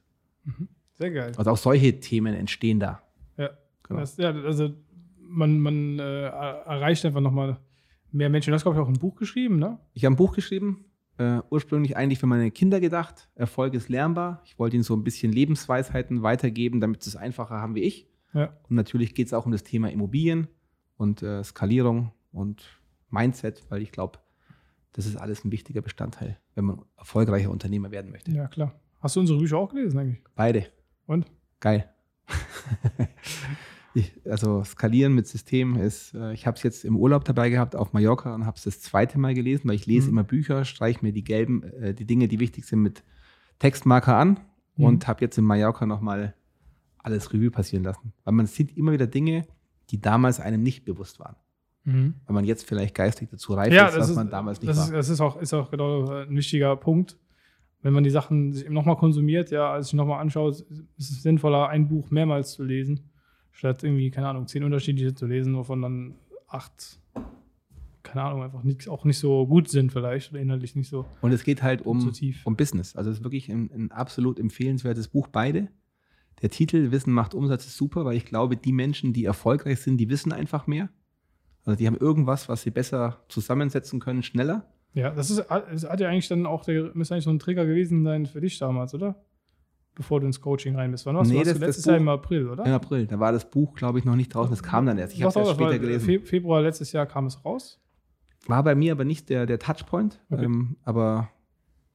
Sehr 0.93 1.11
geil. 1.11 1.33
Also 1.35 1.51
auch 1.51 1.57
solche 1.57 1.99
Themen 1.99 2.33
entstehen 2.33 2.79
da. 2.79 3.01
Ja. 3.35 3.49
Genau. 3.83 3.99
Das, 3.99 4.15
ja, 4.15 4.31
also 4.31 4.73
man, 5.19 5.59
man 5.59 5.99
äh, 5.99 6.27
er- 6.27 6.63
erreicht 6.65 7.05
einfach 7.05 7.19
nochmal 7.19 7.57
mehr 8.13 8.29
Menschen. 8.29 8.51
Du 8.51 8.55
hast, 8.55 8.63
glaube 8.63 8.77
ich, 8.77 8.81
auch 8.81 8.87
ein 8.87 8.99
Buch 8.99 9.15
geschrieben, 9.17 9.59
ne? 9.59 9.77
Ich 9.93 10.05
habe 10.05 10.13
ein 10.13 10.17
Buch 10.17 10.33
geschrieben, 10.33 10.85
äh, 11.17 11.39
ursprünglich 11.49 11.97
eigentlich 11.97 12.19
für 12.19 12.25
meine 12.27 12.49
Kinder 12.51 12.79
gedacht. 12.79 13.27
Erfolg 13.35 13.73
ist 13.73 13.89
lernbar. 13.89 14.41
Ich 14.45 14.57
wollte 14.57 14.77
ihnen 14.77 14.83
so 14.83 14.95
ein 14.95 15.03
bisschen 15.03 15.33
Lebensweisheiten 15.33 16.23
weitergeben, 16.23 16.79
damit 16.79 17.03
sie 17.03 17.09
es 17.09 17.17
einfacher 17.17 17.55
haben 17.55 17.75
wie 17.75 17.83
ich. 17.83 18.07
Ja. 18.33 18.53
Und 18.69 18.77
natürlich 18.77 19.13
geht 19.13 19.27
es 19.27 19.33
auch 19.33 19.45
um 19.45 19.51
das 19.51 19.63
Thema 19.63 19.91
Immobilien 19.91 20.47
und 20.95 21.21
äh, 21.21 21.43
Skalierung 21.43 22.13
und 22.31 22.63
Mindset, 23.09 23.65
weil 23.69 23.81
ich 23.81 23.91
glaube, 23.91 24.19
das 24.97 25.05
ist 25.05 25.15
alles 25.15 25.45
ein 25.45 25.51
wichtiger 25.53 25.81
Bestandteil, 25.81 26.37
wenn 26.55 26.65
man 26.65 26.81
erfolgreicher 26.97 27.49
Unternehmer 27.51 27.91
werden 27.91 28.11
möchte. 28.11 28.31
Ja, 28.31 28.47
klar. 28.47 28.73
Hast 28.99 29.15
du 29.15 29.19
unsere 29.21 29.37
Bücher 29.39 29.57
auch 29.57 29.69
gelesen 29.69 29.97
eigentlich? 29.99 30.21
Beide. 30.35 30.65
Und? 31.05 31.27
Geil. 31.61 31.87
ich, 33.93 34.11
also 34.25 34.63
skalieren 34.63 35.13
mit 35.13 35.27
System 35.27 35.75
ist, 35.75 36.13
äh, 36.13 36.33
ich 36.33 36.45
habe 36.45 36.57
es 36.57 36.63
jetzt 36.63 36.83
im 36.85 36.97
Urlaub 36.97 37.25
dabei 37.25 37.49
gehabt 37.49 37.75
auf 37.75 37.93
Mallorca 37.93 38.33
und 38.35 38.45
habe 38.45 38.57
es 38.57 38.63
das 38.63 38.81
zweite 38.81 39.17
Mal 39.19 39.33
gelesen, 39.33 39.67
weil 39.67 39.75
ich 39.75 39.85
lese 39.85 40.07
Mhm. 40.07 40.13
immer 40.13 40.23
Bücher, 40.23 40.65
streiche 40.65 40.99
mir 41.03 41.13
die 41.13 41.23
gelben, 41.23 41.63
äh, 41.63 41.93
die 41.93 42.05
Dinge, 42.05 42.27
die 42.27 42.39
wichtig 42.39 42.65
sind, 42.65 42.81
mit 42.81 43.03
Textmarker 43.59 44.15
an 44.15 44.39
Mhm. 44.75 44.83
und 44.85 45.07
habe 45.07 45.21
jetzt 45.21 45.37
in 45.37 45.45
Mallorca 45.45 45.85
nochmal 45.85 46.35
alles 46.97 47.31
Revue 47.33 47.51
passieren 47.51 47.83
lassen. 47.83 48.13
Weil 48.23 48.33
man 48.33 48.47
sieht 48.47 48.75
immer 48.77 48.91
wieder 48.91 49.07
Dinge, 49.07 49.47
die 49.89 50.01
damals 50.01 50.39
einem 50.39 50.61
nicht 50.61 50.85
bewusst 50.85 51.19
waren. 51.19 51.35
Mhm. 51.87 52.15
Weil 52.25 52.33
man 52.33 52.43
jetzt 52.43 52.67
vielleicht 52.67 52.93
geistig 52.93 53.29
dazu 53.31 53.53
reif 53.53 53.73
Ja, 53.73 53.87
ist, 53.87 53.97
was 53.97 54.09
ist, 54.09 54.15
man 54.17 54.29
damals 54.29 54.59
nicht 54.59 54.69
das 54.69 54.77
war. 54.77 54.85
ist, 54.87 54.93
das 54.93 55.09
ist 55.09 55.21
auch, 55.21 55.41
ist 55.41 55.53
auch 55.53 55.71
genau 55.71 56.05
ein 56.09 56.35
wichtiger 56.35 56.75
Punkt. 56.75 57.17
Wenn 57.81 57.93
man 57.93 58.03
die 58.03 58.09
Sachen 58.09 58.51
sich 58.51 58.69
nochmal 58.69 58.97
konsumiert, 58.97 59.51
ja, 59.51 59.71
als 59.71 59.87
ich 59.87 59.93
nochmal 59.93 60.19
anschaue, 60.19 60.51
ist 60.51 60.61
es 60.97 61.23
sinnvoller, 61.23 61.69
ein 61.69 61.87
Buch 61.87 62.11
mehrmals 62.11 62.51
zu 62.51 62.65
lesen, 62.65 63.09
statt 63.53 63.83
irgendwie, 63.83 64.11
keine 64.11 64.27
Ahnung, 64.27 64.47
zehn 64.47 64.65
unterschiedliche 64.65 65.13
zu 65.13 65.27
lesen, 65.27 65.55
wovon 65.55 65.81
dann 65.81 66.15
acht, 66.49 66.99
keine 68.03 68.23
Ahnung, 68.23 68.43
einfach 68.43 68.63
nicht, 68.63 68.89
auch 68.89 69.05
nicht 69.05 69.19
so 69.19 69.47
gut 69.47 69.69
sind 69.69 69.93
vielleicht 69.93 70.31
oder 70.31 70.41
inhaltlich 70.41 70.75
nicht 70.75 70.89
so, 70.89 71.05
Und 71.21 71.31
es 71.31 71.45
geht 71.45 71.63
halt 71.63 71.85
um, 71.85 72.01
so 72.01 72.11
um 72.43 72.57
Business. 72.57 72.97
Also 72.97 73.11
es 73.11 73.19
ist 73.19 73.23
wirklich 73.23 73.49
ein, 73.49 73.71
ein 73.73 73.91
absolut 73.91 74.39
empfehlenswertes 74.39 75.07
Buch, 75.07 75.29
beide. 75.29 75.69
Der 76.41 76.49
Titel 76.49 76.91
Wissen 76.91 77.13
macht 77.13 77.33
Umsatz 77.33 77.65
ist 77.65 77.77
super, 77.77 78.03
weil 78.03 78.17
ich 78.17 78.25
glaube, 78.25 78.57
die 78.57 78.73
Menschen, 78.73 79.13
die 79.13 79.23
erfolgreich 79.23 79.79
sind, 79.79 79.97
die 79.97 80.09
wissen 80.09 80.33
einfach 80.33 80.67
mehr. 80.67 80.89
Also 81.67 81.77
die 81.77 81.85
haben 81.87 81.97
irgendwas, 81.97 82.47
was 82.49 82.61
sie 82.61 82.71
besser 82.71 83.17
zusammensetzen 83.27 83.99
können, 83.99 84.23
schneller. 84.23 84.65
Ja, 84.93 85.11
das 85.11 85.29
ist, 85.29 85.45
das 85.49 85.87
hat 85.87 85.99
ja 85.99 86.07
eigentlich 86.09 86.27
dann 86.29 86.45
auch, 86.45 86.63
der 86.63 86.91
müsste 86.95 87.13
eigentlich 87.13 87.25
so 87.25 87.29
ein 87.29 87.39
Trigger 87.39 87.65
gewesen 87.65 88.03
sein 88.03 88.25
für 88.25 88.39
dich 88.41 88.57
damals, 88.57 88.93
oder? 88.93 89.15
Bevor 89.93 90.19
du 90.21 90.27
ins 90.27 90.39
Coaching 90.41 90.75
rein 90.75 90.91
bist. 90.91 91.05
Wann 91.05 91.15
warst 91.15 91.29
Nee, 91.29 91.39
du? 91.43 91.49
Das- 91.49 91.59
letztes 91.59 91.85
Jahr 91.85 91.95
Buch- 91.97 92.01
im 92.01 92.09
April, 92.09 92.47
oder? 92.49 92.65
Im 92.65 92.71
April, 92.73 93.05
da 93.07 93.19
war 93.19 93.31
das 93.31 93.49
Buch, 93.49 93.73
glaube 93.75 93.99
ich, 93.99 94.05
noch 94.05 94.15
nicht 94.15 94.33
draußen. 94.33 94.49
Das 94.51 94.63
kam 94.63 94.85
dann 94.85 94.97
erst. 94.97 95.13
Ich 95.13 95.21
habe 95.23 95.29
es 95.29 95.35
erst 95.35 95.51
später 95.59 95.77
gelesen. 95.79 96.05
Fe 96.05 96.19
Februar 96.19 96.61
letztes 96.61 96.91
Jahr 96.93 97.05
kam 97.05 97.25
es 97.25 97.43
raus. 97.43 97.79
War 98.47 98.63
bei 98.63 98.75
mir 98.75 98.93
aber 98.93 99.03
nicht 99.05 99.29
der, 99.29 99.45
der 99.45 99.59
Touchpoint. 99.59 100.19
Okay. 100.29 100.45
Ähm, 100.45 100.77
aber 100.83 101.29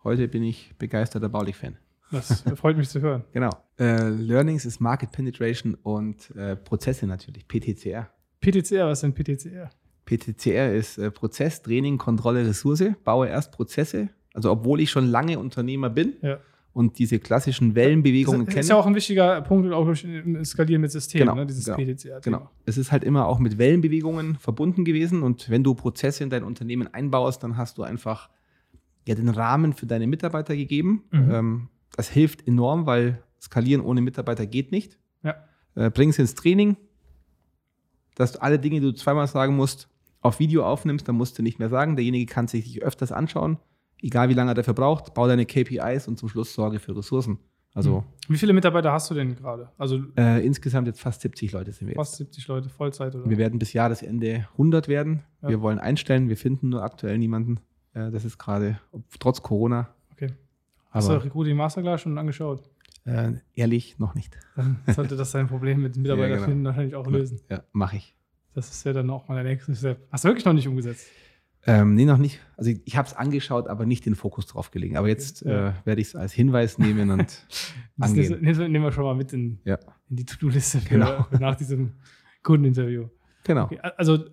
heute 0.04 0.28
bin 0.28 0.42
ich 0.42 0.74
begeisterter 0.78 1.28
Baulich-Fan. 1.30 1.78
Das 2.10 2.42
freut 2.56 2.76
mich 2.76 2.88
zu 2.90 3.00
hören. 3.00 3.24
Genau. 3.32 3.50
Äh, 3.78 4.08
Learnings 4.10 4.66
ist 4.66 4.80
Market 4.80 5.12
Penetration 5.12 5.74
und 5.82 6.30
äh, 6.36 6.56
Prozesse 6.56 7.06
natürlich, 7.06 7.48
PTCR. 7.48 8.10
PTCR, 8.42 8.86
was 8.86 9.02
ist 9.02 9.02
denn 9.02 9.14
PTCR? 9.14 9.70
PTCR 10.04 10.74
ist 10.74 10.98
äh, 10.98 11.10
Prozess, 11.10 11.62
Training, 11.62 11.96
Kontrolle, 11.96 12.46
Ressource. 12.46 12.84
Baue 13.04 13.28
erst 13.28 13.52
Prozesse. 13.52 14.08
Also 14.34 14.50
obwohl 14.50 14.80
ich 14.80 14.90
schon 14.90 15.06
lange 15.06 15.38
Unternehmer 15.38 15.88
bin 15.90 16.14
Ja. 16.22 16.38
und 16.72 16.98
diese 16.98 17.18
klassischen 17.18 17.74
Wellenbewegungen 17.74 18.46
Das 18.46 18.54
kenne. 18.54 18.60
ist 18.60 18.68
ja 18.70 18.76
auch 18.76 18.86
ein 18.86 18.94
wichtiger 18.94 19.40
Punkt 19.42 19.72
auch 19.72 19.86
im 20.02 20.44
Skalieren 20.44 20.80
mit 20.82 20.90
System, 20.90 21.20
Genau, 21.20 21.34
ne? 21.36 21.46
dieses 21.46 21.64
genau, 21.66 21.76
PTCR. 21.78 22.20
Genau. 22.20 22.50
Es 22.66 22.76
ist 22.78 22.90
halt 22.92 23.04
immer 23.04 23.26
auch 23.26 23.38
mit 23.38 23.58
Wellenbewegungen 23.58 24.36
verbunden 24.36 24.84
gewesen. 24.84 25.22
Und 25.22 25.48
wenn 25.50 25.62
du 25.62 25.74
Prozesse 25.74 26.24
in 26.24 26.30
dein 26.30 26.42
Unternehmen 26.44 26.88
einbaust, 26.92 27.42
dann 27.44 27.56
hast 27.56 27.78
du 27.78 27.82
einfach 27.84 28.28
ja, 29.06 29.14
den 29.14 29.28
Rahmen 29.28 29.72
für 29.72 29.86
deine 29.86 30.06
Mitarbeiter 30.06 30.56
gegeben. 30.56 31.04
Mhm. 31.10 31.30
Ähm, 31.30 31.68
das 31.96 32.08
hilft 32.08 32.46
enorm, 32.48 32.86
weil 32.86 33.22
skalieren 33.40 33.82
ohne 33.84 34.00
Mitarbeiter 34.00 34.46
geht 34.46 34.72
nicht. 34.72 34.98
Ja. 35.22 35.34
Äh, 35.74 35.90
Bring 35.90 36.08
es 36.10 36.18
ins 36.18 36.34
Training, 36.34 36.76
dass 38.14 38.32
du 38.32 38.42
alle 38.42 38.58
Dinge, 38.58 38.80
die 38.80 38.86
du 38.86 38.92
zweimal 38.92 39.26
sagen 39.26 39.56
musst, 39.56 39.88
auf 40.20 40.38
Video 40.38 40.64
aufnimmst, 40.64 41.08
dann 41.08 41.16
musst 41.16 41.38
du 41.38 41.42
nicht 41.42 41.58
mehr 41.58 41.68
sagen. 41.68 41.96
Derjenige 41.96 42.32
kann 42.32 42.46
sich 42.48 42.64
dich 42.64 42.82
öfters 42.82 43.12
anschauen, 43.12 43.58
egal 44.00 44.28
wie 44.28 44.34
lange 44.34 44.52
er 44.52 44.54
dafür 44.54 44.74
braucht. 44.74 45.14
Bau 45.14 45.26
deine 45.26 45.46
KPIs 45.46 46.06
und 46.08 46.18
zum 46.18 46.28
Schluss 46.28 46.54
sorge 46.54 46.78
für 46.78 46.96
Ressourcen. 46.96 47.38
Also 47.74 47.98
Hm. 47.98 48.04
Wie 48.28 48.38
viele 48.38 48.52
Mitarbeiter 48.52 48.92
hast 48.92 49.10
du 49.10 49.14
denn 49.14 49.34
gerade? 49.34 49.70
Also 49.78 49.98
äh, 50.16 50.44
insgesamt 50.46 50.86
jetzt 50.86 51.00
fast 51.00 51.22
70 51.22 51.52
Leute 51.52 51.72
sind 51.72 51.88
wir 51.88 51.94
jetzt. 51.94 51.96
fast 51.96 52.16
70 52.16 52.46
Leute 52.46 52.68
Vollzeit 52.68 53.14
oder? 53.14 53.28
Wir 53.28 53.38
werden 53.38 53.58
bis 53.58 53.72
Jahresende 53.72 54.46
100 54.52 54.88
werden. 54.88 55.22
Ja. 55.40 55.48
Wir 55.48 55.60
wollen 55.62 55.78
einstellen. 55.78 56.28
Wir 56.28 56.36
finden 56.36 56.68
nur 56.68 56.82
aktuell 56.82 57.18
niemanden. 57.18 57.58
Äh, 57.94 58.10
das 58.10 58.24
ist 58.24 58.38
gerade 58.38 58.78
trotz 59.18 59.42
Corona. 59.42 59.88
Okay. 60.12 60.34
Hast 60.90 61.08
du 61.08 61.14
Recruiting 61.14 61.56
Masterclass 61.56 62.02
schon 62.02 62.16
angeschaut? 62.18 62.62
Äh, 63.04 63.32
ehrlich 63.54 63.98
noch 63.98 64.14
nicht. 64.14 64.36
Dann 64.56 64.78
sollte 64.86 65.16
das 65.16 65.32
dein 65.32 65.48
Problem 65.48 65.82
mit 65.82 65.96
Mitarbeiter 65.96 66.28
Ja, 66.30 66.34
genau. 66.36 66.48
finden 66.48 66.64
wahrscheinlich 66.64 66.94
auch 66.94 67.06
lösen. 67.06 67.40
Ja, 67.50 67.62
mache 67.72 67.96
ich. 67.96 68.16
Das 68.54 68.70
ist 68.70 68.84
ja 68.84 68.92
dann 68.92 69.08
auch 69.10 69.28
mal 69.28 69.34
der 69.42 69.44
nächste 69.52 69.74
Step. 69.74 70.06
Hast 70.10 70.24
du 70.24 70.28
wirklich 70.28 70.44
noch 70.44 70.52
nicht 70.52 70.68
umgesetzt? 70.68 71.06
Ähm, 71.64 71.94
nee, 71.94 72.04
noch 72.04 72.18
nicht. 72.18 72.40
Also 72.56 72.70
ich, 72.70 72.80
ich 72.84 72.96
habe 72.96 73.06
es 73.06 73.14
angeschaut, 73.14 73.68
aber 73.68 73.86
nicht 73.86 74.04
den 74.04 74.14
Fokus 74.16 74.46
drauf 74.46 74.70
gelegen. 74.72 74.96
Aber 74.96 75.08
jetzt 75.08 75.42
Ja. 75.42 75.68
äh, 75.68 75.72
werde 75.84 76.00
ich 76.00 76.08
es 76.08 76.16
als 76.16 76.32
Hinweis 76.32 76.76
nehmen 76.78 77.10
und 77.10 77.46
angehen. 78.00 78.42
das 78.44 78.58
nehmen 78.58 78.82
wir 78.84 78.90
schon 78.92 79.04
mal 79.04 79.14
mit 79.14 79.32
in, 79.32 79.60
Ja, 79.64 79.78
in 80.10 80.16
die 80.16 80.24
To-Do-Liste 80.24 80.80
Genau. 80.88 81.26
nach 81.38 81.54
diesem 81.54 81.92
Kundeninterview. 82.42 83.08
genau. 83.44 83.64
Okay, 83.66 83.78
also 83.96 84.24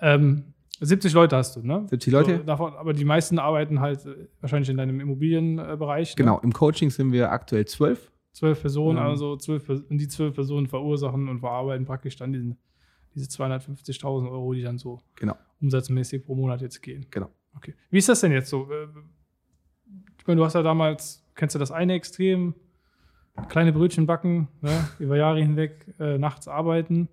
ähm, 0.00 0.54
70 0.80 1.12
Leute 1.12 1.36
hast 1.36 1.56
du, 1.56 1.62
ne? 1.66 1.86
70 1.88 2.12
Leute. 2.12 2.36
So, 2.38 2.42
davon, 2.44 2.74
aber 2.74 2.92
die 2.92 3.04
meisten 3.04 3.38
arbeiten 3.38 3.80
halt 3.80 4.04
äh, 4.06 4.28
wahrscheinlich 4.40 4.68
in 4.70 4.76
deinem 4.76 5.00
Immobilienbereich. 5.00 6.10
Ne? 6.10 6.14
Genau, 6.16 6.38
im 6.40 6.52
Coaching 6.52 6.90
sind 6.90 7.12
wir 7.12 7.30
aktuell 7.32 7.64
zwölf. 7.66 8.10
Zwölf 8.32 8.60
Personen, 8.60 8.98
Ähm. 8.98 9.04
also 9.04 9.36
zwölf, 9.36 9.68
und 9.68 9.98
die 9.98 10.08
zwölf 10.08 10.34
Personen 10.34 10.66
verursachen 10.66 11.28
und 11.28 11.40
verarbeiten 11.40 11.84
praktisch 11.86 12.16
dann 12.16 12.32
diesen, 12.32 12.56
diese 13.14 13.26
250.000 13.28 14.30
Euro, 14.30 14.52
die 14.54 14.62
dann 14.62 14.78
so 14.78 15.00
Genau, 15.16 15.34
umsatzmäßig 15.60 16.24
pro 16.24 16.34
Monat 16.34 16.60
jetzt 16.60 16.80
gehen. 16.82 17.06
genau. 17.10 17.30
Okay. 17.56 17.74
Wie 17.90 17.98
ist 17.98 18.08
das 18.08 18.20
denn 18.20 18.30
jetzt 18.32 18.50
so? 18.50 18.70
Äh, 18.70 18.86
Ich 20.20 20.26
meine, 20.26 20.38
du 20.38 20.44
hast 20.44 20.54
ja 20.54 20.62
damals, 20.62 21.24
kennst 21.34 21.54
du 21.54 21.58
das 21.58 21.72
eine 21.72 21.94
Extrem, 21.94 22.54
kleine 23.48 23.72
Brötchen 23.72 24.06
backen, 24.06 24.46
ne? 24.60 24.88
über 25.00 25.16
Jahre 25.16 25.40
hinweg 25.40 25.92
äh, 25.98 26.18
nachts 26.18 26.46
arbeiten 26.46 27.08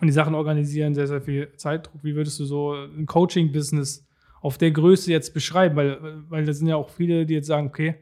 und 0.00 0.06
die 0.06 0.12
Sachen 0.12 0.34
organisieren, 0.34 0.94
sehr, 0.94 1.06
sehr 1.06 1.20
viel 1.20 1.52
Zeitdruck. 1.56 2.04
Wie 2.04 2.14
würdest 2.14 2.38
du 2.40 2.44
so 2.44 2.74
ein 2.74 3.06
Coaching-Business 3.06 4.06
auf 4.40 4.58
der 4.58 4.70
Größe 4.70 5.10
jetzt 5.10 5.32
beschreiben? 5.32 5.76
Weil, 5.76 6.22
weil 6.28 6.44
da 6.44 6.52
sind 6.52 6.66
ja 6.66 6.76
auch 6.76 6.90
viele, 6.90 7.26
die 7.26 7.34
jetzt 7.34 7.46
sagen, 7.46 7.68
okay, 7.68 7.96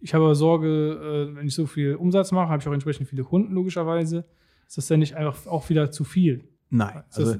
ich 0.00 0.14
habe 0.14 0.34
Sorge, 0.34 1.28
äh, 1.32 1.36
wenn 1.36 1.46
ich 1.46 1.54
so 1.54 1.66
viel 1.66 1.94
Umsatz 1.94 2.30
mache, 2.30 2.48
habe 2.48 2.60
ich 2.60 2.68
auch 2.68 2.72
entsprechend 2.72 3.08
viele 3.08 3.24
Kunden, 3.24 3.52
logischerweise. 3.54 4.24
Ist 4.66 4.76
das 4.76 4.86
denn 4.86 5.00
nicht 5.00 5.16
einfach 5.16 5.46
auch 5.46 5.68
wieder 5.70 5.90
zu 5.90 6.04
viel? 6.04 6.44
Nein, 6.70 7.02
Ist 7.08 7.18
also 7.18 7.36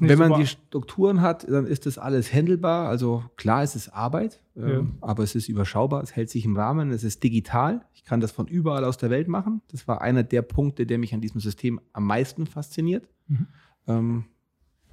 wenn 0.00 0.18
man 0.18 0.28
super- 0.28 0.40
die 0.40 0.46
Strukturen 0.46 1.20
hat, 1.20 1.48
dann 1.48 1.66
ist 1.66 1.86
das 1.86 1.98
alles 1.98 2.32
handelbar. 2.32 2.88
Also 2.88 3.24
klar, 3.36 3.62
es 3.62 3.74
ist 3.76 3.88
Arbeit, 3.90 4.40
ähm, 4.56 4.68
Ja. 4.68 4.86
aber 5.00 5.22
es 5.22 5.34
ist 5.34 5.48
überschaubar, 5.48 6.02
es 6.02 6.14
hält 6.16 6.30
sich 6.30 6.44
im 6.44 6.56
Rahmen, 6.56 6.90
es 6.90 7.04
ist 7.04 7.22
digital. 7.22 7.84
Ich 7.94 8.04
kann 8.04 8.20
das 8.20 8.30
von 8.32 8.46
überall 8.46 8.84
aus 8.84 8.96
der 8.98 9.10
Welt 9.10 9.28
machen. 9.28 9.62
Das 9.70 9.86
war 9.88 10.00
einer 10.02 10.22
der 10.22 10.42
Punkte, 10.42 10.86
der 10.86 10.98
mich 10.98 11.12
an 11.14 11.20
diesem 11.20 11.40
System 11.40 11.80
am 11.92 12.04
meisten 12.04 12.46
fasziniert. 12.46 13.08
Mhm. 13.26 13.46
Ähm, 13.86 14.24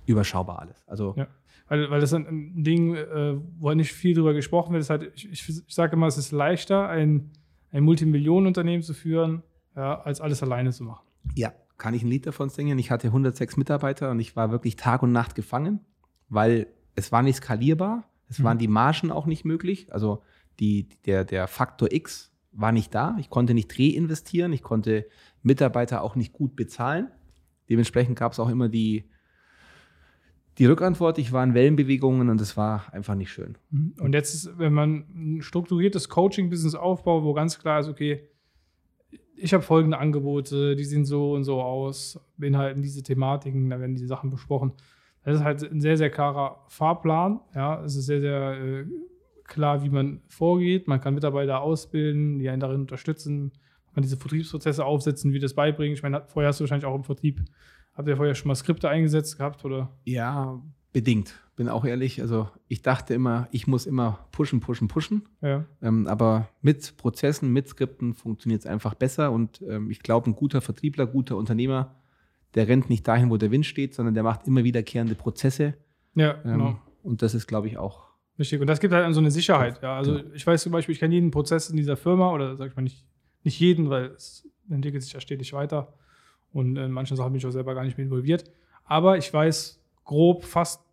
überschaubar 0.06 0.60
alles. 0.60 0.84
Also 0.88 1.14
Ja. 1.18 1.28
Weil, 1.68 1.90
weil 1.90 2.00
das 2.00 2.12
ist 2.12 2.18
ein 2.28 2.64
Ding, 2.64 2.94
äh, 2.94 3.38
wo 3.58 3.74
nicht 3.74 3.92
viel 3.92 4.14
drüber 4.14 4.34
gesprochen 4.36 4.74
wird. 4.74 4.82
Ist 4.82 4.92
halt, 4.92 5.12
ich, 5.16 5.32
ich, 5.32 5.50
ich 5.68 5.74
sage 5.74 5.94
immer, 5.96 6.06
es 6.06 6.16
ist 6.18 6.32
leichter, 6.32 6.88
ein, 6.90 7.32
ein 7.72 7.84
Multimillionenunternehmen 7.84 8.84
zu 8.84 8.94
führen, 8.94 9.42
ja, 9.76 10.00
als 10.02 10.22
alles 10.22 10.44
alleine 10.44 10.72
zu 10.72 10.84
machen. 10.84 11.08
Ja, 11.34 11.54
kann 11.78 11.94
ich 11.94 12.04
ein 12.04 12.08
Lied 12.10 12.26
davon 12.26 12.50
singen. 12.50 12.80
Ich 12.80 12.92
hatte 12.92 13.08
106 13.08 13.58
Mitarbeiter 13.58 14.12
und 14.12 14.20
ich 14.20 14.36
war 14.36 14.52
wirklich 14.52 14.76
Tag 14.76 15.04
und 15.04 15.12
Nacht 15.12 15.36
gefangen, 15.36 15.80
weil 16.30 16.68
es 16.96 17.12
war 17.12 17.22
nicht 17.22 17.38
skalierbar, 17.38 18.10
es 18.30 18.40
Mhm. 18.40 18.44
waren 18.44 18.58
die 18.58 18.68
Margen 18.68 19.12
auch 19.12 19.26
nicht 19.26 19.46
möglich. 19.46 19.92
Also 19.94 20.22
die, 20.60 20.88
der, 21.06 21.26
der 21.26 21.48
Faktor 21.48 21.92
X 21.92 22.32
war 22.54 22.72
nicht 22.72 22.96
da. 22.96 23.16
Ich 23.20 23.30
konnte 23.30 23.54
nicht 23.54 23.78
reinvestieren, 23.78 24.54
ich 24.54 24.64
konnte 24.64 25.06
Mitarbeiter 25.44 26.02
auch 26.02 26.16
nicht 26.16 26.32
gut 26.32 26.56
bezahlen. 26.56 27.10
Dementsprechend 27.70 28.18
gab 28.18 28.32
es 28.32 28.40
auch 28.40 28.50
immer 28.50 28.70
die, 28.70 29.10
die 30.58 30.66
Rückantwort. 30.66 31.18
Ich 31.18 31.34
war 31.34 31.44
in 31.44 31.54
Wellenbewegungen 31.54 32.30
und 32.30 32.40
es 32.40 32.56
war 32.56 32.94
einfach 32.94 33.16
nicht 33.16 33.32
schön. 33.32 33.58
Und 34.00 34.14
jetzt 34.14 34.58
wenn 34.58 34.72
man 34.74 35.06
ein 35.14 35.42
strukturiertes 35.42 36.08
Coaching-Business 36.08 36.76
aufbaut, 36.76 37.24
wo 37.24 37.34
ganz 37.34 37.60
klar 37.60 37.82
ist, 37.82 37.90
okay, 37.90 38.30
ich 39.38 39.54
habe 39.54 39.64
folgende 39.64 39.98
Angebote, 39.98 40.76
die 40.76 40.84
sehen 40.84 41.06
so 41.06 41.34
und 41.34 41.44
so 41.44 41.62
aus, 41.62 42.20
beinhalten 42.38 42.82
diese 42.82 43.04
Thematiken, 43.04 43.70
da 43.70 43.80
werden 43.80 43.96
diese 43.96 44.08
Sachen 44.08 44.30
besprochen. 44.30 44.74
Das 45.24 45.38
ist 45.38 45.44
halt 45.44 45.64
ein 45.64 45.82
sehr, 45.82 45.98
sehr 45.98 46.10
klarer 46.10 46.64
Fahrplan. 46.70 47.40
Ja, 47.56 47.84
es 47.84 47.96
ist 47.96 48.06
sehr, 48.06 48.22
sehr 48.22 48.52
äh, 48.62 48.86
klar, 49.44 49.84
wie 49.84 49.90
man 49.90 50.22
vorgeht. 50.28 50.88
Man 50.88 51.02
kann 51.02 51.16
Mitarbeiter 51.16 51.62
ausbilden, 51.62 52.38
die 52.38 52.50
einen 52.50 52.60
darin 52.60 52.82
unterstützen. 52.82 53.52
Man 53.86 53.96
kann 53.96 54.04
diese 54.04 54.18
Vertriebsprozesse 54.18 54.86
aufsetzen, 54.86 55.34
wie 55.34 55.40
das 55.40 55.56
beibringen. 55.56 55.96
Ich 55.96 56.04
meine, 56.04 56.24
vorher 56.28 56.50
hast 56.50 56.60
du 56.60 56.64
wahrscheinlich 56.64 56.86
auch 56.86 56.96
im 56.96 57.04
Vertrieb, 57.04 57.42
habt 57.96 58.08
ihr 58.08 58.18
vorher 58.18 58.36
schon 58.36 58.50
mal 58.50 58.56
Skripte 58.56 58.88
eingesetzt 58.88 59.38
gehabt 59.38 59.66
oder? 59.66 59.98
Ja, 60.04 60.62
bedingt. 60.96 61.36
Bin 61.58 61.68
auch 61.68 61.84
ehrlich. 61.84 62.22
Also 62.22 62.48
ich 62.70 62.82
dachte 62.82 63.14
immer, 63.14 63.50
ich 63.52 63.68
muss 63.68 63.86
immer 63.86 64.28
pushen, 64.32 64.62
pushen, 64.62 64.88
pushen. 64.88 65.28
Ja. 65.42 65.66
Ähm, 65.82 66.08
aber 66.08 66.48
mit 66.62 66.96
Prozessen, 66.96 67.52
mit 67.52 67.68
Skripten 67.68 68.14
funktioniert 68.14 68.62
es 68.62 68.66
einfach 68.66 68.94
besser. 68.94 69.34
Und 69.34 69.62
ähm, 69.68 69.92
ich 69.92 70.00
glaube, 70.00 70.30
ein 70.30 70.38
guter 70.38 70.62
Vertriebler, 70.62 71.06
guter 71.06 71.36
Unternehmer, 71.36 71.96
der 72.54 72.70
rennt 72.70 72.90
nicht 72.90 73.06
dahin, 73.06 73.30
wo 73.30 73.36
der 73.36 73.52
Wind 73.52 73.66
steht, 73.66 73.94
sondern 73.94 74.14
der 74.14 74.24
macht 74.24 74.48
immer 74.48 74.64
wiederkehrende 74.64 75.16
Prozesse. 75.16 75.74
Ja, 76.16 76.36
Ähm, 76.46 76.52
genau. 76.52 76.80
Und 77.04 77.22
das 77.22 77.36
ist, 77.36 77.46
glaube 77.46 77.68
ich, 77.68 77.78
auch. 77.78 78.06
Richtig. 78.40 78.62
Und 78.62 78.68
das 78.68 78.80
gibt 78.80 78.94
halt 78.94 79.04
dann 79.04 79.14
so 79.14 79.20
eine 79.20 79.32
Sicherheit. 79.32 79.82
Ja, 79.82 79.98
also 79.98 80.22
ich 80.34 80.48
weiß 80.48 80.64
zum 80.64 80.72
Beispiel, 80.72 80.94
ich 80.94 81.00
kenne 81.00 81.14
jeden 81.14 81.30
Prozess 81.30 81.70
in 81.70 81.76
dieser 81.76 81.98
Firma 81.98 82.32
oder 82.32 82.56
sag 82.56 82.70
ich 82.70 82.76
mal 82.78 82.84
nicht, 82.84 83.06
nicht 83.44 83.60
jeden, 83.60 83.90
weil 83.90 84.06
es 84.12 84.48
entwickelt 84.70 85.04
sich 85.04 85.12
ja 85.12 85.20
stetig 85.20 85.52
weiter. 85.52 85.94
Und 86.54 86.78
in 86.78 86.92
manchen 86.92 87.18
Sachen 87.18 87.34
bin 87.34 87.40
ich 87.40 87.46
auch 87.46 87.52
selber 87.52 87.76
gar 87.76 87.84
nicht 87.84 87.98
mehr 87.98 88.06
involviert. 88.06 88.50
Aber 88.86 89.18
ich 89.18 89.34
weiß 89.34 89.82
grob 90.06 90.46
fast 90.46 90.85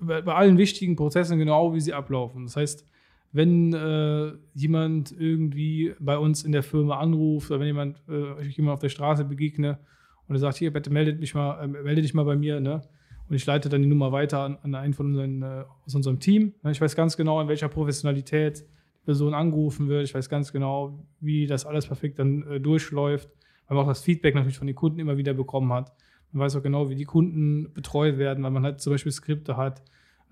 bei, 0.00 0.22
bei 0.22 0.34
allen 0.34 0.58
wichtigen 0.58 0.96
Prozessen 0.96 1.38
genau, 1.38 1.74
wie 1.74 1.80
sie 1.80 1.94
ablaufen. 1.94 2.44
Das 2.44 2.56
heißt, 2.56 2.86
wenn 3.32 3.72
äh, 3.72 4.32
jemand 4.54 5.12
irgendwie 5.12 5.94
bei 6.00 6.18
uns 6.18 6.42
in 6.42 6.52
der 6.52 6.62
Firma 6.62 6.98
anruft 6.98 7.50
oder 7.50 7.60
wenn 7.60 7.68
jemand, 7.68 8.02
äh, 8.08 8.46
ich 8.46 8.56
jemand 8.56 8.74
auf 8.74 8.80
der 8.80 8.88
Straße 8.88 9.24
begegne 9.24 9.78
und 10.26 10.34
er 10.34 10.40
sagt, 10.40 10.56
hier, 10.56 10.72
bitte 10.72 10.90
meldet 10.90 11.20
mich 11.20 11.34
mal, 11.34 11.62
äh, 11.62 11.66
melde 11.66 12.02
dich 12.02 12.14
mal 12.14 12.24
bei 12.24 12.36
mir, 12.36 12.60
ne? 12.60 12.82
Und 13.30 13.36
ich 13.36 13.46
leite 13.46 13.68
dann 13.68 13.80
die 13.80 13.88
Nummer 13.88 14.10
weiter 14.10 14.40
an, 14.40 14.58
an 14.62 14.74
einen 14.74 14.92
von 14.92 15.06
unseren, 15.06 15.42
äh, 15.42 15.64
aus 15.86 15.94
unserem 15.94 16.18
Team. 16.18 16.52
Ne? 16.64 16.72
Ich 16.72 16.80
weiß 16.80 16.96
ganz 16.96 17.16
genau, 17.16 17.40
in 17.40 17.46
welcher 17.46 17.68
Professionalität 17.68 18.58
die 18.58 19.04
Person 19.04 19.34
angerufen 19.34 19.88
wird. 19.88 20.02
Ich 20.02 20.12
weiß 20.12 20.28
ganz 20.28 20.52
genau, 20.52 21.06
wie 21.20 21.46
das 21.46 21.64
alles 21.64 21.86
perfekt 21.86 22.18
dann 22.18 22.42
äh, 22.48 22.60
durchläuft. 22.60 23.30
Weil 23.68 23.76
man 23.76 23.84
auch 23.84 23.88
das 23.88 24.02
Feedback 24.02 24.34
natürlich 24.34 24.58
von 24.58 24.66
den 24.66 24.74
Kunden 24.74 24.98
immer 24.98 25.16
wieder 25.16 25.32
bekommen 25.32 25.72
hat. 25.72 25.92
Man 26.32 26.42
weiß 26.44 26.56
auch 26.56 26.62
genau, 26.62 26.88
wie 26.90 26.94
die 26.94 27.04
Kunden 27.04 27.72
betreut 27.72 28.18
werden, 28.18 28.42
weil 28.44 28.50
man 28.50 28.62
halt 28.62 28.80
zum 28.80 28.92
Beispiel 28.92 29.12
Skripte 29.12 29.56
hat, 29.56 29.82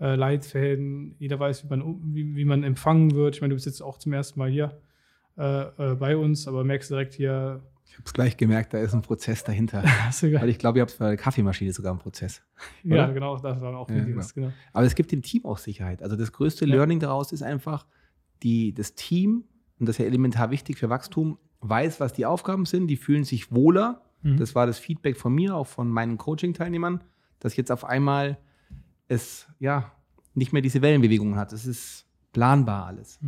äh, 0.00 0.14
Leitfäden. 0.14 1.16
Jeder 1.18 1.40
weiß, 1.40 1.64
wie 1.64 1.68
man, 1.68 2.00
wie, 2.14 2.36
wie 2.36 2.44
man 2.44 2.62
empfangen 2.62 3.14
wird. 3.14 3.34
Ich 3.34 3.40
meine, 3.40 3.50
du 3.50 3.56
bist 3.56 3.66
jetzt 3.66 3.82
auch 3.82 3.98
zum 3.98 4.12
ersten 4.12 4.38
Mal 4.38 4.48
hier 4.50 4.80
äh, 5.36 5.62
äh, 5.92 5.94
bei 5.96 6.16
uns, 6.16 6.46
aber 6.46 6.62
merkst 6.64 6.90
direkt 6.90 7.14
hier, 7.14 7.62
Ich 7.86 7.94
habe 7.94 8.02
es 8.06 8.12
gleich 8.12 8.36
gemerkt, 8.36 8.74
da 8.74 8.78
ist 8.78 8.94
ein 8.94 9.02
Prozess 9.02 9.42
dahinter. 9.44 9.82
Weil 10.22 10.48
ich 10.50 10.58
glaube, 10.58 10.78
ihr 10.78 10.82
habt 10.82 10.96
bei 10.98 11.08
der 11.08 11.16
Kaffeemaschine 11.16 11.72
sogar 11.72 11.90
einen 11.92 12.00
Prozess. 12.00 12.42
ja, 12.84 13.04
oder? 13.04 13.12
genau, 13.14 13.36
das 13.38 13.60
war 13.60 13.76
auch 13.76 13.88
Ja, 13.90 14.06
wichtig. 14.06 14.34
Genau. 14.34 14.52
Aber 14.72 14.86
es 14.86 14.94
gibt 14.94 15.10
dem 15.10 15.22
Team 15.22 15.44
auch 15.44 15.58
Sicherheit. 15.58 16.02
Also 16.02 16.14
das 16.16 16.30
größte 16.32 16.64
Ja. 16.66 16.74
Learning 16.76 17.00
daraus 17.00 17.32
ist 17.32 17.42
einfach, 17.42 17.86
die, 18.44 18.72
das 18.72 18.94
Team, 18.94 19.44
und 19.80 19.88
das 19.88 19.96
ist 19.96 20.00
ja 20.00 20.06
elementar 20.06 20.50
wichtig 20.52 20.78
für 20.78 20.88
Wachstum, 20.90 21.38
weiß, 21.60 21.98
was 21.98 22.12
die 22.12 22.24
Aufgaben 22.24 22.66
sind, 22.66 22.86
die 22.86 22.96
fühlen 22.96 23.24
sich 23.24 23.50
wohler. 23.52 24.02
Mhm. 24.22 24.36
Das 24.36 24.54
war 24.54 24.66
das 24.66 24.78
Feedback 24.78 25.16
von 25.16 25.34
mir, 25.34 25.54
auch 25.54 25.66
von 25.66 25.88
meinen 25.90 26.18
Coaching-Teilnehmern, 26.18 27.02
dass 27.40 27.56
jetzt 27.56 27.70
auf 27.70 27.84
einmal 27.84 28.38
es 29.08 29.46
ja 29.58 29.92
nicht 30.34 30.52
mehr 30.52 30.62
diese 30.62 30.82
Wellenbewegungen 30.82 31.36
hat. 31.36 31.52
Es 31.52 31.66
ist 31.66 32.06
planbar 32.32 32.86
alles. 32.86 33.18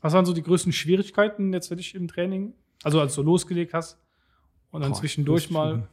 Was 0.00 0.12
waren 0.12 0.24
so 0.24 0.32
die 0.32 0.42
größten 0.42 0.72
Schwierigkeiten 0.72 1.52
jetzt 1.52 1.68
für 1.68 1.76
dich 1.76 1.94
im 1.94 2.08
Training? 2.08 2.54
Also 2.82 3.00
als 3.00 3.14
du 3.14 3.22
losgelegt 3.22 3.74
hast 3.74 3.98
und 4.70 4.80
dann 4.82 4.92
Boah, 4.92 4.98
zwischendurch 4.98 5.48
die 5.48 5.52
mal, 5.52 5.88